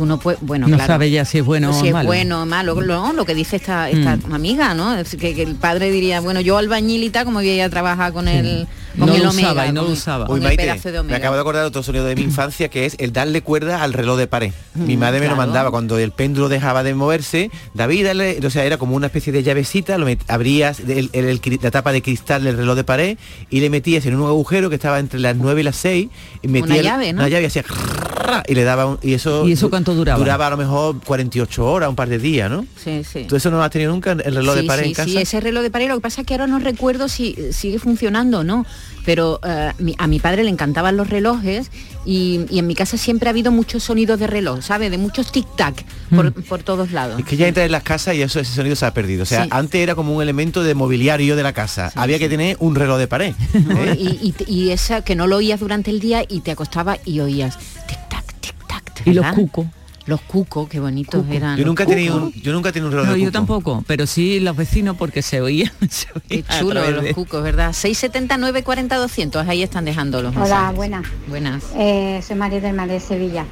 [0.00, 0.94] tú no puedes, bueno, no claro.
[0.94, 2.06] sabe ya si es bueno si o es malo.
[2.06, 4.32] bueno o malo, lo, lo que dice esta, esta Mm.
[4.32, 4.96] amiga, ¿no?
[4.96, 8.66] Es que, que el padre diría, bueno, yo albañilita, como ella trabaja con el
[8.98, 10.30] con No el lo omega, usaba y no con- lo usaba.
[10.30, 13.12] Uy, Maite, de me acabo de acordar otro sonido de mi infancia que es el
[13.12, 14.52] darle cuerda al reloj de pared.
[14.74, 17.50] Mi Mm, madre me lo mandaba cuando el péndulo dejaba de moverse.
[17.74, 21.24] David, dale, o sea, era como una especie de llavecita, lo met- abrías el- el-
[21.26, 23.18] el cri- la tapa de cristal del reloj de pared
[23.50, 26.08] y le metías en un agujero que estaba entre las 9 y las 6
[26.42, 27.20] y metías el- llave, ¿no?
[27.20, 27.64] una llave y hacía
[28.46, 30.18] y le daba un- y eso ¿Y eso cuánto duraba?
[30.18, 32.64] Duraba a lo mejor 48 horas, un par de días, ¿no?
[32.76, 33.24] Sí, sí.
[33.28, 35.08] ¿Tú eso no has tenido nunca el reloj sí, de pared sí, en casa?
[35.08, 37.78] Sí, ese reloj de pared, lo que pasa es que ahora no recuerdo si sigue
[37.80, 38.66] funcionando o no,
[39.04, 41.70] pero eh, mi- a mi padre le encantaban los relojes
[42.04, 44.90] y, y en mi casa siempre ha habido muchos sonidos de reloj, ¿sabes?
[44.90, 47.18] De muchos tic-tac por, por todos lados.
[47.20, 49.22] Es que ya entra en las casas y eso ese sonido se ha perdido.
[49.22, 49.48] O sea, Sí.
[49.52, 51.90] antes era como un elemento de mobiliario de la casa.
[51.94, 53.34] Había que tener un reloj de pared.
[53.54, 53.96] ¿eh?
[53.98, 57.20] Y, y- y esa que no lo oías durante el día y te acostaba y
[57.20, 57.58] oías
[57.88, 59.02] tic-tac, tic-tac.
[59.06, 59.66] Y los cucos.
[60.10, 61.56] Los cucos, qué bonitos eran.
[61.56, 61.96] Yo los nunca he cucos.
[61.96, 63.32] tenido un, yo nunca he tenido un reloj No, de yo cuco.
[63.32, 65.72] tampoco, pero sí los vecinos porque se oía.
[65.88, 67.72] se Qué chulo los de- cucos, ¿verdad?
[67.72, 70.76] 679 40 200, ahí están dejando los Hola, mensajes.
[70.76, 71.06] buenas.
[71.28, 71.64] Buenas.
[71.76, 73.44] Eh, soy María del Mar de Sevilla.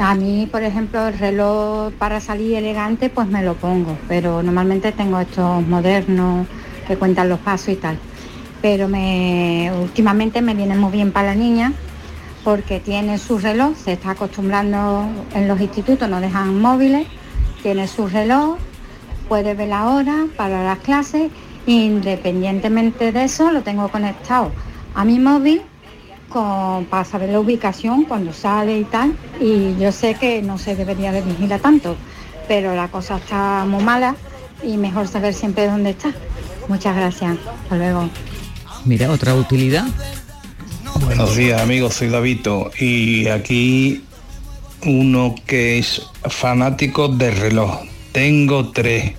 [0.00, 4.90] A mí, por ejemplo, el reloj para salir elegante, pues me lo pongo, pero normalmente
[4.92, 6.46] tengo estos modernos
[6.88, 7.96] que cuentan los pasos y tal.
[8.62, 11.72] Pero me, últimamente me viene muy bien para la niña
[12.44, 17.06] porque tiene su reloj, se está acostumbrando en los institutos, no dejan móviles,
[17.62, 18.56] tiene su reloj,
[19.28, 21.30] puede ver la hora para las clases,
[21.66, 24.50] independientemente de eso lo tengo conectado
[24.94, 25.62] a mi móvil
[26.90, 29.14] para saber la ubicación cuando sale y tal.
[29.40, 31.96] Y yo sé que no se debería de vigilar tanto,
[32.48, 34.14] pero la cosa está muy mala
[34.62, 36.12] y mejor saber siempre dónde está.
[36.68, 37.36] Muchas gracias.
[37.62, 38.08] Hasta luego.
[38.84, 39.86] Mira, otra utilidad.
[40.98, 44.02] Buenos días amigos, soy Davito y aquí
[44.84, 47.82] uno que es fanático de reloj.
[48.12, 49.12] Tengo tres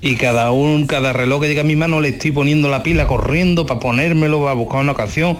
[0.00, 3.06] y cada uno, cada reloj que llega a mi mano le estoy poniendo la pila
[3.06, 5.38] corriendo para ponérmelo, para buscar una ocasión,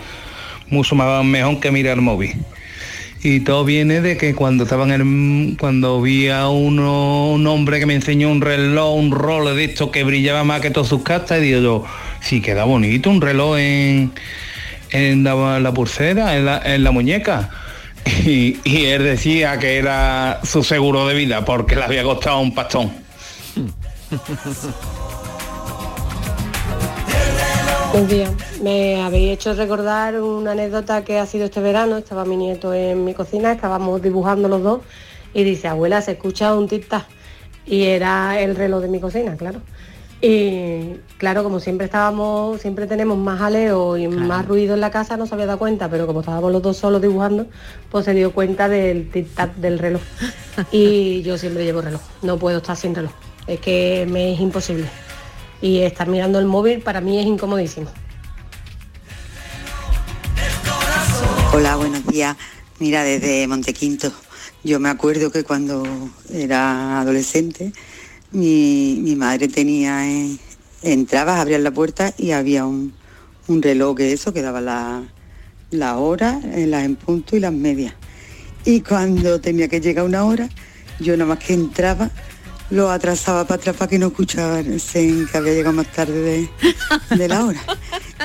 [0.68, 2.36] mucho más mejor que mirar móvil.
[3.22, 7.80] Y todo viene de que cuando estaba en el, cuando vi a uno, un hombre
[7.80, 11.02] que me enseñó un reloj, un rol de esto que brillaba más que todas sus
[11.02, 11.84] castas, y digo yo,
[12.20, 14.12] sí queda bonito un reloj en,
[14.90, 17.50] en la, la pulsera, en la, en la muñeca.
[18.24, 22.54] Y, y él decía que era su seguro de vida porque le había costado un
[22.54, 22.90] pastón.
[27.92, 28.30] Buenos días.
[28.62, 31.96] Me habéis hecho recordar una anécdota que ha sido este verano.
[31.96, 34.80] Estaba mi nieto en mi cocina, estábamos dibujando los dos
[35.34, 37.04] y dice, abuela, se escucha un tic-tac.
[37.66, 39.60] Y era el reloj de mi cocina, claro.
[40.20, 45.16] Y claro, como siempre estábamos, siempre tenemos más jaleo y más ruido en la casa,
[45.16, 47.46] no se había dado cuenta, pero como estábamos los dos solos dibujando,
[47.88, 50.02] pues se dio cuenta del tic-tac del reloj.
[50.72, 53.12] Y yo siempre llevo reloj, no puedo estar sin reloj.
[53.46, 54.88] Es que me es imposible.
[55.62, 57.88] Y estar mirando el móvil para mí es incomodísimo.
[61.52, 62.36] Hola, buenos días.
[62.80, 64.12] Mira, desde Montequinto.
[64.64, 65.84] Yo me acuerdo que cuando
[66.32, 67.72] era adolescente,
[68.32, 70.36] mi, mi madre tenía, eh,
[70.82, 72.92] entrabas, abrías la puerta y había un,
[73.46, 75.02] un reloj que eso, que daba la,
[75.70, 77.94] la hora, eh, las en punto y las medias.
[78.64, 80.48] Y cuando tenía que llegar una hora,
[81.00, 82.10] yo nada más que entraba,
[82.70, 87.28] lo atrasaba para atrás para que no escucharan que había llegado más tarde de, de
[87.28, 87.60] la hora.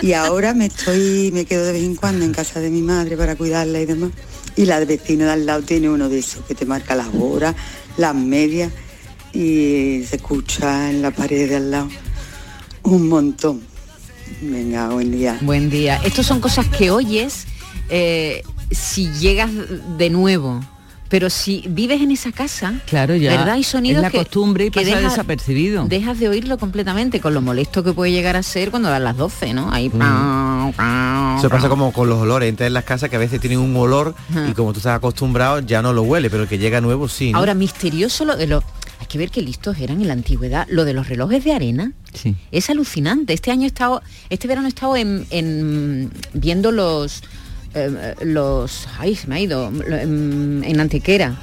[0.02, 3.16] Y ahora me estoy, me quedo de vez en cuando en casa de mi madre
[3.16, 4.12] para cuidarla y demás.
[4.56, 7.56] Y la vecina de al lado tiene uno de esos que te marca las horas,
[7.98, 8.72] las medias
[9.34, 11.90] y se escucha en la pared de al lado
[12.84, 13.62] un montón.
[14.42, 15.38] Venga, buen día.
[15.42, 16.00] Buen día.
[16.04, 17.46] Estos son cosas que oyes
[17.90, 19.50] eh, si llegas
[19.98, 20.60] de nuevo.
[21.10, 23.30] Pero si vives en esa casa, Claro, ya.
[23.38, 23.50] ¿verdad?
[23.54, 25.86] Hay sonidos es la que, costumbre y que pasa deja- desapercibido.
[25.88, 29.16] dejas de oírlo completamente con lo molesto que puede llegar a ser cuando dan las
[29.16, 29.72] 12, ¿no?
[29.72, 30.70] Ahí Mm.
[31.38, 33.76] Eso pasa como con los olores, entras en las casas que a veces tienen un
[33.76, 34.16] olor
[34.50, 37.32] y como tú estás acostumbrado ya no lo huele, pero el que llega nuevo sí.
[37.32, 37.38] ¿no?
[37.38, 38.64] Ahora, misterioso lo de los...
[39.04, 40.66] Hay que ver qué listos eran en la antigüedad.
[40.70, 41.92] Lo de los relojes de arena
[42.54, 43.34] es alucinante.
[43.34, 47.22] Este año he estado, este verano he estado en, en- viendo los...
[47.74, 48.88] eh, los...
[48.98, 49.68] Ay, se me ha ido.
[49.68, 51.36] En, en Antequera.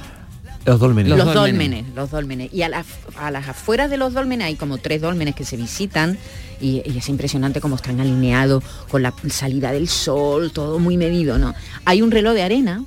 [0.65, 1.15] los dólmenes.
[1.15, 1.85] Los, dólmenes.
[1.95, 2.51] los dólmenes.
[2.51, 5.55] Y a, las- a las afueras de los dólmenes hay como tres dólmenes que se
[5.55, 6.17] visitan
[6.59, 11.37] y, y es impresionante cómo están alineados con la salida del sol, todo muy medido,
[11.37, 11.53] ¿no?
[11.85, 12.83] Hay un reloj de arena,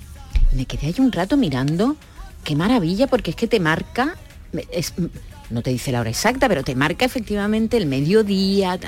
[0.53, 1.95] y me quedé ahí un rato mirando,
[2.43, 4.17] qué maravilla, porque es que te marca,
[5.51, 8.79] no te dice la hora exacta, pero te marca efectivamente el mediodía.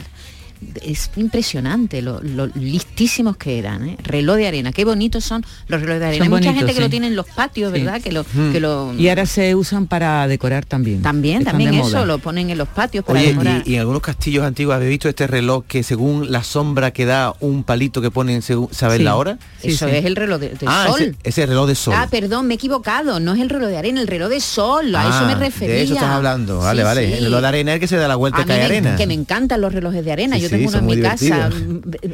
[0.83, 3.97] Es impresionante lo, lo listísimos que eran, ¿eh?
[4.03, 6.25] reloj de arena, qué bonitos son los relojes de arena.
[6.25, 7.81] Son Hay mucha bonitos, gente que lo tiene en los patios, Sí.
[7.83, 8.01] ¿verdad?
[8.01, 8.53] Que lo, Mm.
[8.53, 11.03] que lo Y ahora se usan para decorar también.
[11.03, 12.05] también, Están también eso, moda.
[12.07, 13.63] lo ponen en los patios para Oye, decorar.
[13.67, 17.05] y, y en algunos castillos antiguos habéis visto este reloj que según la sombra que
[17.05, 19.05] da un palito que ponen según saber Sí.
[19.05, 19.39] la hora.
[19.63, 21.01] Eso es el reloj de, de ah, sol.
[21.03, 21.95] Ese, ese reloj de sol.
[21.97, 23.21] Ah, perdón, me he equivocado.
[23.21, 24.95] No es el reloj de arena, el reloj de sol.
[24.95, 25.75] A eso me Ah, refería.
[25.77, 26.59] De eso estás hablando.
[26.59, 27.07] Vale, Sí, vale.
[27.07, 27.13] sí.
[27.15, 28.97] El reloj de arena es el que se da la vuelta y cae arena.
[28.97, 30.37] que me encantan los relojes de arena.
[30.37, 31.51] Sí, Yo sí, tengo uno en mi casa.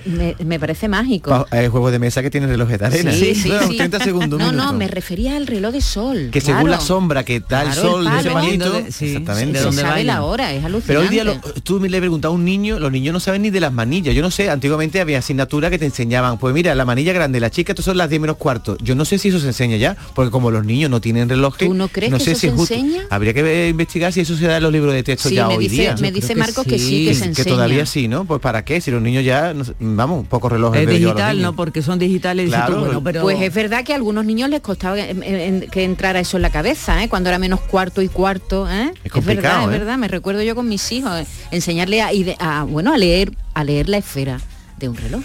[0.07, 1.47] Me, me parece mágico.
[1.51, 3.13] Hay juegos de mesa que tienen relojes de arena.
[3.13, 3.77] Sí, sí, Bueno, sí.
[3.77, 4.73] 30 segundos, No, no, minuto.
[4.75, 6.29] me refería al reloj de sol.
[6.33, 9.59] que según la sombra que da el Claro, el sol de ese palito, De- exactamente.
[9.59, 10.87] de dónde sabe la hora, es alucinante.
[10.87, 13.43] Pero hoy día lo- tú me le preguntas a un niño, los niños no saben
[13.43, 14.15] ni de las manillas.
[14.15, 17.51] Yo no sé, antiguamente había asignatura que te enseñaban, pues mira, la manilla grande, la
[17.51, 18.77] chica, estos son las 10 menos cuarto.
[18.83, 21.69] Yo no sé si eso se enseña ya, porque como los niños no tienen relojes,
[21.69, 22.75] ¿Tú no crees que sé eso si se es justo.
[22.75, 23.03] enseña?
[23.11, 25.57] Habría que investigar si eso se da en los libros de texto Sí, ya me
[25.57, 25.97] hoy dice- día.
[26.01, 27.49] me dice creo Marcos que sí, que se que enseña.
[27.57, 28.22] todavía sí, ¿no?
[28.25, 31.41] Pues para qué, si los niños ya, no sé, vamos, pocos relojes Es digital.
[31.41, 31.55] ¿no?
[31.55, 32.49] Porque son digitales.
[32.49, 32.75] Claro.
[32.75, 33.23] tú, bueno, pero...
[33.23, 36.51] Pues es verdad que a algunos niños les costaba en- que entrara eso en la
[36.51, 37.09] cabeza, ¿eh?
[37.09, 38.69] cuando era menos cuarto y cuarto.
[38.71, 38.93] ¿eh?
[39.05, 39.75] Es complicado, verdad, ¿eh?
[39.75, 39.99] es verdad.
[39.99, 43.99] Me recuerdo yo con mis hijos eh, enseñarle a, bueno a leer a leer la
[43.99, 44.41] esfera
[44.79, 45.23] de un reloj.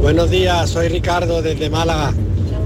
[0.00, 2.12] Buenos días, soy Ricardo desde Málaga.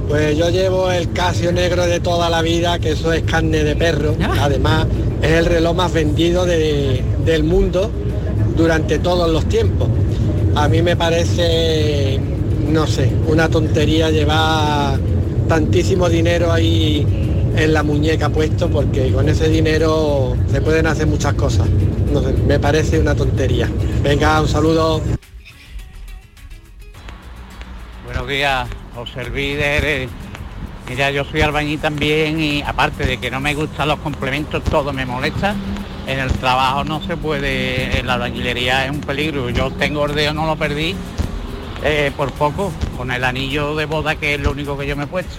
[0.09, 3.75] Pues yo llevo el Casio negro de toda la vida, que eso es carne de
[3.77, 4.15] perro.
[4.41, 4.87] Además,
[5.23, 7.91] es el reloj más vendido de- del mundo
[8.57, 9.89] durante todos los tiempos.
[10.55, 12.21] A mí me parece,
[12.69, 14.99] no sé, una tontería llevar
[15.49, 17.07] tantísimo dinero ahí
[17.57, 21.69] en la muñeca puesto, porque con ese dinero se pueden hacer muchas cosas.
[22.13, 23.69] No sé, me parece una tontería.
[24.03, 25.01] Venga, un saludo.
[28.05, 30.09] Buenos días, José.
[30.89, 34.93] Mira, yo soy albañil también y aparte de que no me gustan los complementos, todo
[34.93, 35.55] me molesta.
[36.07, 39.51] En el trabajo no se puede, en la albañilería es un peligro.
[39.51, 40.95] Yo tengo ordeo, no lo perdí
[41.85, 45.05] eh, por poco, con el anillo de boda que es lo único que yo me
[45.05, 45.37] he puesto.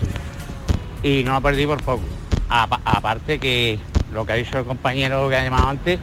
[1.03, 2.03] Y no lo perdí por poco.
[2.49, 3.77] Apa- aparte que
[4.13, 5.99] lo que ha dicho el compañero que ha llamado antes,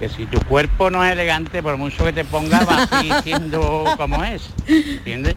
[0.00, 3.14] que si tu cuerpo no es elegante, por mucho que te ponga, va a seguir
[3.22, 4.48] siendo como es.
[4.66, 5.36] ¿Entiendes?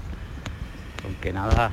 [1.05, 1.71] Aunque nada,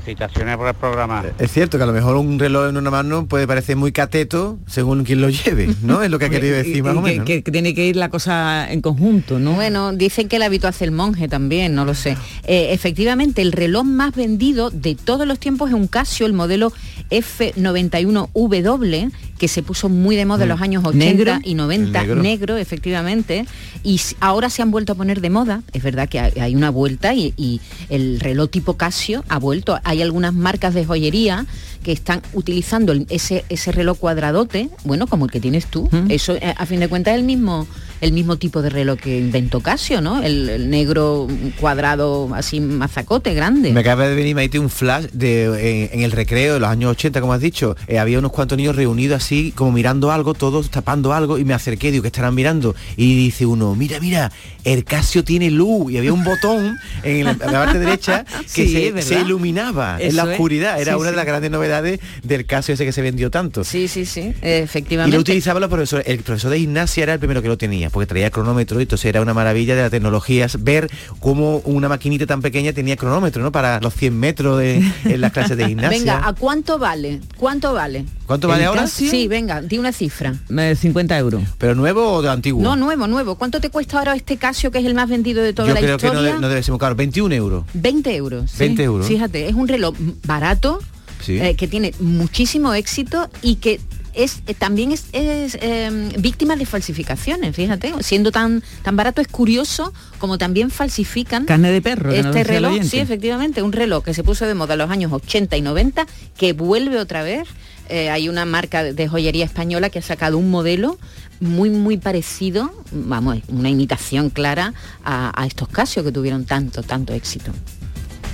[0.00, 1.22] felicitaciones por el programa.
[1.38, 4.58] Es cierto que a lo mejor un reloj en una mano puede parecer muy cateto
[4.66, 6.02] según quien lo lleve, ¿no?
[6.02, 7.26] Es lo que ha querido decir Y- más y o que- menos.
[7.26, 9.52] que, que tiene que ir la cosa en conjunto, ¿no?
[9.54, 12.16] Bueno, dicen que el hábito hace el monje también, no lo sé.
[12.44, 16.72] Eh, efectivamente, el reloj más vendido de todos los tiempos es un Casio, el modelo
[17.10, 21.38] F91W, que se puso muy de moda en los años 80 ¿Negro?
[21.44, 22.22] y 90, El negro.
[22.22, 22.56] negro.
[22.56, 23.46] efectivamente,
[23.82, 26.70] y ahora se han vuelto a poner de moda, es verdad que hay, hay una
[26.70, 29.78] vuelta y, y el reloj tipo Casio ha vuelto.
[29.84, 31.46] Hay algunas marcas de joyería
[31.82, 35.88] que están utilizando ese, ese reloj cuadradote, bueno, como el que tienes tú.
[36.08, 37.66] Eso, eh, a fin de cuentas, es el mismo,
[38.02, 40.22] el mismo tipo de reloj que inventó Casio, ¿no?
[40.22, 41.28] El, el negro
[41.60, 43.72] cuadrado así mazacote, grande.
[43.72, 45.44] Me acaba de venir Maite un flash de
[45.92, 48.58] en, en el recreo de los años 80, como has dicho, eh, había unos cuantos
[48.58, 52.34] niños reunidos así, como mirando algo, todos tapando algo, y me acerqué, digo, que estarán
[52.34, 52.74] mirando?
[52.96, 54.32] Y dice uno, mira, mira,
[54.64, 58.66] el Casio tiene luz, y había un botón en la, en la parte derecha que
[58.66, 62.74] Sí, se, iluminaba en la oscuridad, era Sí, una de las grandes novedades del Casio
[62.74, 63.62] ese que se vendió tanto.
[63.62, 65.14] Sí, sí, sí, Y efectivamente.
[65.16, 66.04] lo utilizaban los profesores.
[66.08, 67.91] El profesor de gimnasia era el primero que lo tenía.
[67.92, 70.90] Porque traía cronómetro y entonces era una maravilla de las tecnologías ver
[71.20, 73.52] cómo una maquinita tan pequeña tenía cronómetro, ¿no?
[73.52, 75.90] Para los 100 metros de, en las clases de gimnasia.
[75.98, 77.20] Venga, ¿a cuánto vale?
[77.36, 78.04] ¿Cuánto vale?
[78.26, 78.86] ¿Cuánto vale ¿El ahora?
[78.86, 80.34] Sí, venga, di una cifra.
[80.56, 81.42] Eh, 50 euros.
[81.58, 82.62] ¿Pero nuevo o de antiguo?
[82.62, 83.34] No, nuevo, nuevo.
[83.36, 85.80] ¿Cuánto te cuesta ahora este Casio que es el más vendido de toda Yo la
[85.80, 86.18] creo historia?
[86.20, 86.94] que no, de- no debe ser muy caro.
[86.94, 87.64] 21 euros.
[87.74, 88.50] 20 euros.
[88.50, 88.58] sí.
[88.60, 89.06] 20 euros.
[89.06, 90.80] Fíjate, es un reloj barato,
[91.20, 91.38] Sí.
[91.38, 93.80] eh, que tiene muchísimo éxito y que
[94.14, 99.28] es eh, también es, es, eh, víctima de falsificaciones, fíjate, siendo tan tan barato es
[99.28, 102.12] curioso como también falsifican Carne de perro.
[102.12, 105.56] este reloj, sí, efectivamente, un reloj que se puso de moda en los años 80
[105.56, 106.06] y 90,
[106.36, 107.48] que vuelve otra vez.
[107.88, 110.98] Eh, hay una marca de joyería española que ha sacado un modelo
[111.40, 114.72] muy, muy parecido, vamos, una imitación clara
[115.04, 117.52] a, a estos Casio que tuvieron tanto, tanto éxito.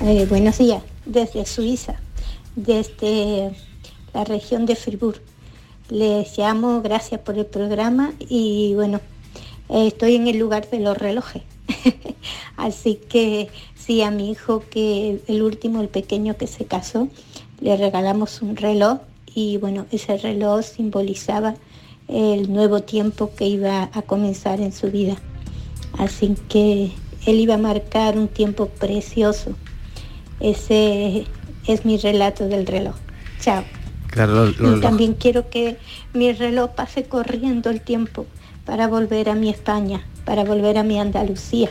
[0.00, 1.94] Eh, buenos días, desde Suiza,
[2.54, 3.50] desde
[4.14, 5.20] la región de Fribourg.
[5.90, 9.00] Les llamo, gracias por el programa y bueno,
[9.70, 11.42] estoy en el lugar de los relojes.
[12.58, 17.08] Así que sí, a mi hijo que el último, el pequeño que se casó,
[17.60, 18.98] le regalamos un reloj
[19.34, 21.54] y bueno, ese reloj simbolizaba
[22.06, 25.16] el nuevo tiempo que iba a comenzar en su vida.
[25.96, 26.90] Así que
[27.26, 29.52] él iba a marcar un tiempo precioso.
[30.40, 31.26] Ese
[31.66, 32.94] es mi relato del reloj.
[33.40, 33.77] Chao.
[34.10, 35.76] Claro, lo- lo- y lo- también quiero que
[36.14, 38.26] mi reloj pase corriendo el tiempo
[38.64, 41.70] para volver a mi España, para volver a mi Andalucía.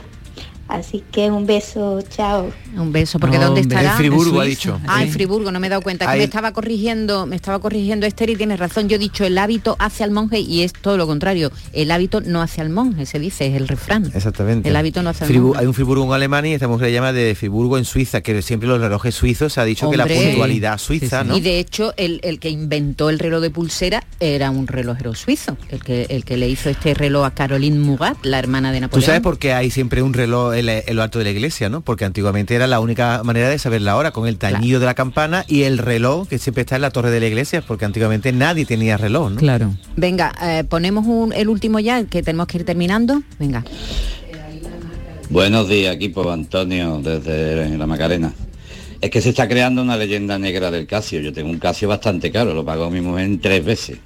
[0.67, 2.51] Así que un beso, chao.
[2.75, 3.91] Un beso, porque No, ¿dónde hombre, estará?
[3.93, 4.79] en Friburgo ha dicho.
[4.87, 5.09] Ah, en.
[5.11, 6.11] Friburgo, no me he dado cuenta.
[6.11, 8.89] Que me estaba corrigiendo, me estaba corrigiendo Esther y tienes razón.
[8.89, 11.51] Yo he dicho el hábito hacia el monje y es todo lo contrario.
[11.73, 14.11] El hábito no hacia el monje, se dice, es el refrán.
[14.13, 14.67] Exactamente.
[14.69, 15.59] El hábito no hace Fribu- monje.
[15.61, 18.67] Hay un Friburgo en Alemania y esta mujer llama de Friburgo en Suiza, que siempre
[18.67, 21.37] los relojes suizos se ha dicho que la puntualidad suiza, ¿no?
[21.37, 25.57] Y de hecho, el, el que inventó el reloj de pulsera era un relojero suizo,
[25.69, 28.81] el que, el que le hizo este reloj a Caroline Murat, la hermana de Tú
[28.81, 29.05] Napoleón.
[29.05, 31.69] sabes por qué hay siempre un reloj en, la- en lo alto de la iglesia,
[31.69, 31.81] ¿no?
[31.81, 34.93] Porque antiguamente era la única manera de saber la hora, con el tañido de la
[34.93, 38.31] campana y el reloj que siempre está en la torre de la iglesia, porque antiguamente
[38.31, 39.37] nadie tenía reloj, ¿no?
[39.37, 39.73] Claro.
[39.95, 43.21] Venga, eh, ponemos un- el último ya, que tenemos que ir terminando.
[43.39, 43.63] Venga.
[45.29, 48.33] Buenos días, equipo Antonio, desde la Macarena.
[49.01, 51.19] Es que se está creando una leyenda negra del Casio.
[51.21, 53.97] Yo tengo un Casio bastante caro, lo pagó mi mujer en tres veces.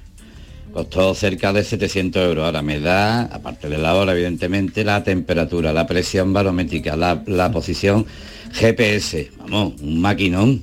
[0.72, 2.44] Costó cerca de 700 euros.
[2.44, 7.50] Ahora me da, aparte de la hora, evidentemente, la temperatura, la presión barométrica, la, la
[7.52, 8.06] posición
[8.52, 9.30] GPS.
[9.38, 10.62] Vamos, un maquinón.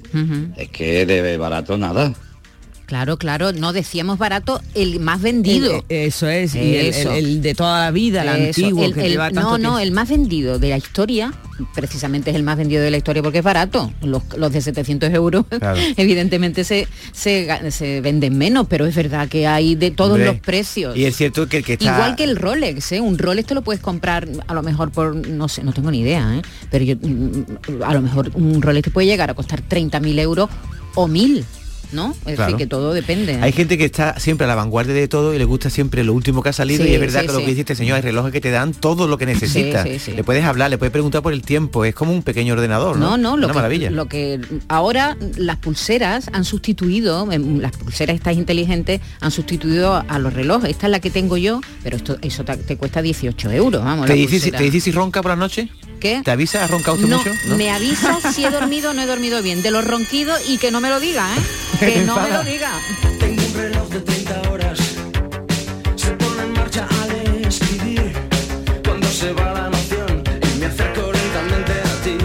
[0.57, 2.13] Es que de barato nada.
[2.89, 5.83] Claro, claro, no decíamos barato, el más vendido.
[5.87, 7.11] El- eh, eso es, y el- Eso.
[7.13, 9.49] el- el de toda la vida, el Eso, antiguo, el- que el- lleva tanto No,
[9.51, 9.79] no, tiempo.
[9.79, 11.31] el más vendido de la historia,
[11.75, 13.93] precisamente es el más vendido de la historia porque es barato.
[14.01, 15.79] Los, los de 700 euros, Claro.
[15.97, 20.37] evidentemente se, se, se venden menos, pero es verdad que hay de todos Hombre, los
[20.39, 20.97] precios.
[20.97, 21.93] Y es cierto que el que está...
[21.93, 23.01] Igual que el Rolex, ¿eh?
[23.01, 25.99] un Rolex te lo puedes comprar a lo mejor por, no sé, no tengo ni
[25.99, 26.41] idea, ¿eh?
[26.71, 30.49] pero yo, mm, a lo mejor un Rolex te puede llegar a costar 30.000 euros
[30.95, 31.43] o 1.000,
[31.91, 32.11] ¿no?
[32.25, 32.51] Es Claro.
[32.53, 33.33] decir, que todo depende.
[33.33, 33.39] ¿eh?
[33.41, 36.13] Hay gente que está siempre a la vanguardia de todo y le gusta siempre lo
[36.13, 37.95] último que ha salido Sí, y es verdad sí, que lo que dice este señor,
[37.97, 39.85] hay relojes que te dan todo lo que necesitas.
[40.07, 43.11] Le puedes hablar, le puedes preguntar por el tiempo, es como un pequeño ordenador, ¿no?
[43.11, 43.89] No, no, lo Una que, maravilla.
[43.91, 50.19] lo que ahora las pulseras han sustituido, em, las pulseras estas inteligentes han sustituido a
[50.19, 50.69] los relojes.
[50.69, 54.05] Esta es la que tengo yo, pero esto eso te, te cuesta 18 euros, vamos.
[54.05, 54.51] ¿Te la dice, si-.
[54.51, 55.69] ¿Te dice si ronca por la noche?
[55.99, 56.21] ¿Qué?
[56.23, 56.63] ¿Te avisa?
[56.63, 57.31] ¿Ha roncado usted no, mucho?
[57.57, 59.61] me avisa si he dormido o no he dormido bien.
[59.61, 61.39] De los ronquidos y que no me lo diga, ¿eh?
[61.85, 62.71] Que no me lo diga.
[63.19, 64.79] Tengo un reloj de 30 horas.
[65.95, 68.11] Se pone en marcha al escribir.
[68.83, 70.21] Cuando se va la noción
[70.53, 72.17] y me acerco lentamente a ti.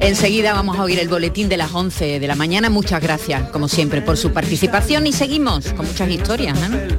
[0.00, 2.68] Enseguida vamos a oír el boletín de las 11 de la mañana.
[2.68, 6.58] Muchas gracias, como siempre, por su participación y seguimos con muchas historias.
[6.58, 6.98] ¿eh?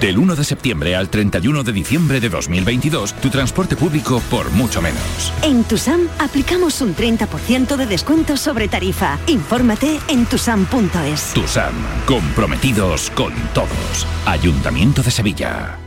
[0.00, 4.82] Del 1 de septiembre al 31 de diciembre de 2022, tu transporte público por mucho
[4.82, 5.32] menos.
[5.42, 9.18] En Tusam aplicamos un 30% de descuento sobre tarifa.
[9.26, 11.32] Infórmate en tusam.es.
[11.32, 11.72] TUSAM,
[12.06, 14.06] comprometidos con todos.
[14.26, 15.78] Ayuntamiento de Sevilla.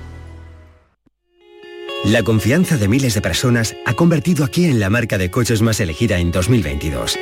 [2.04, 5.62] La confianza de miles de personas ha convertido a Kia en la marca de coches
[5.62, 7.20] más elegida en 2022.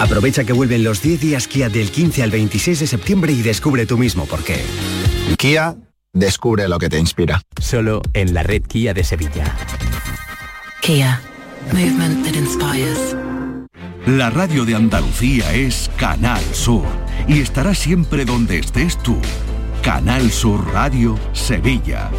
[0.00, 3.84] Aprovecha que vuelven los 10 días Kia del 15 al 26 de septiembre y descubre
[3.84, 4.64] tú mismo por qué.
[5.36, 5.76] Kia,
[6.12, 7.42] descubre lo que te inspira.
[7.60, 9.44] Solo en la red Kia de Sevilla.
[10.82, 11.20] Kia,
[11.72, 13.16] movement that inspires.
[14.06, 16.84] La radio de Andalucía es Canal Sur
[17.28, 19.16] y estará siempre donde estés tú.
[19.82, 22.10] Canal Sur Radio, Sevilla.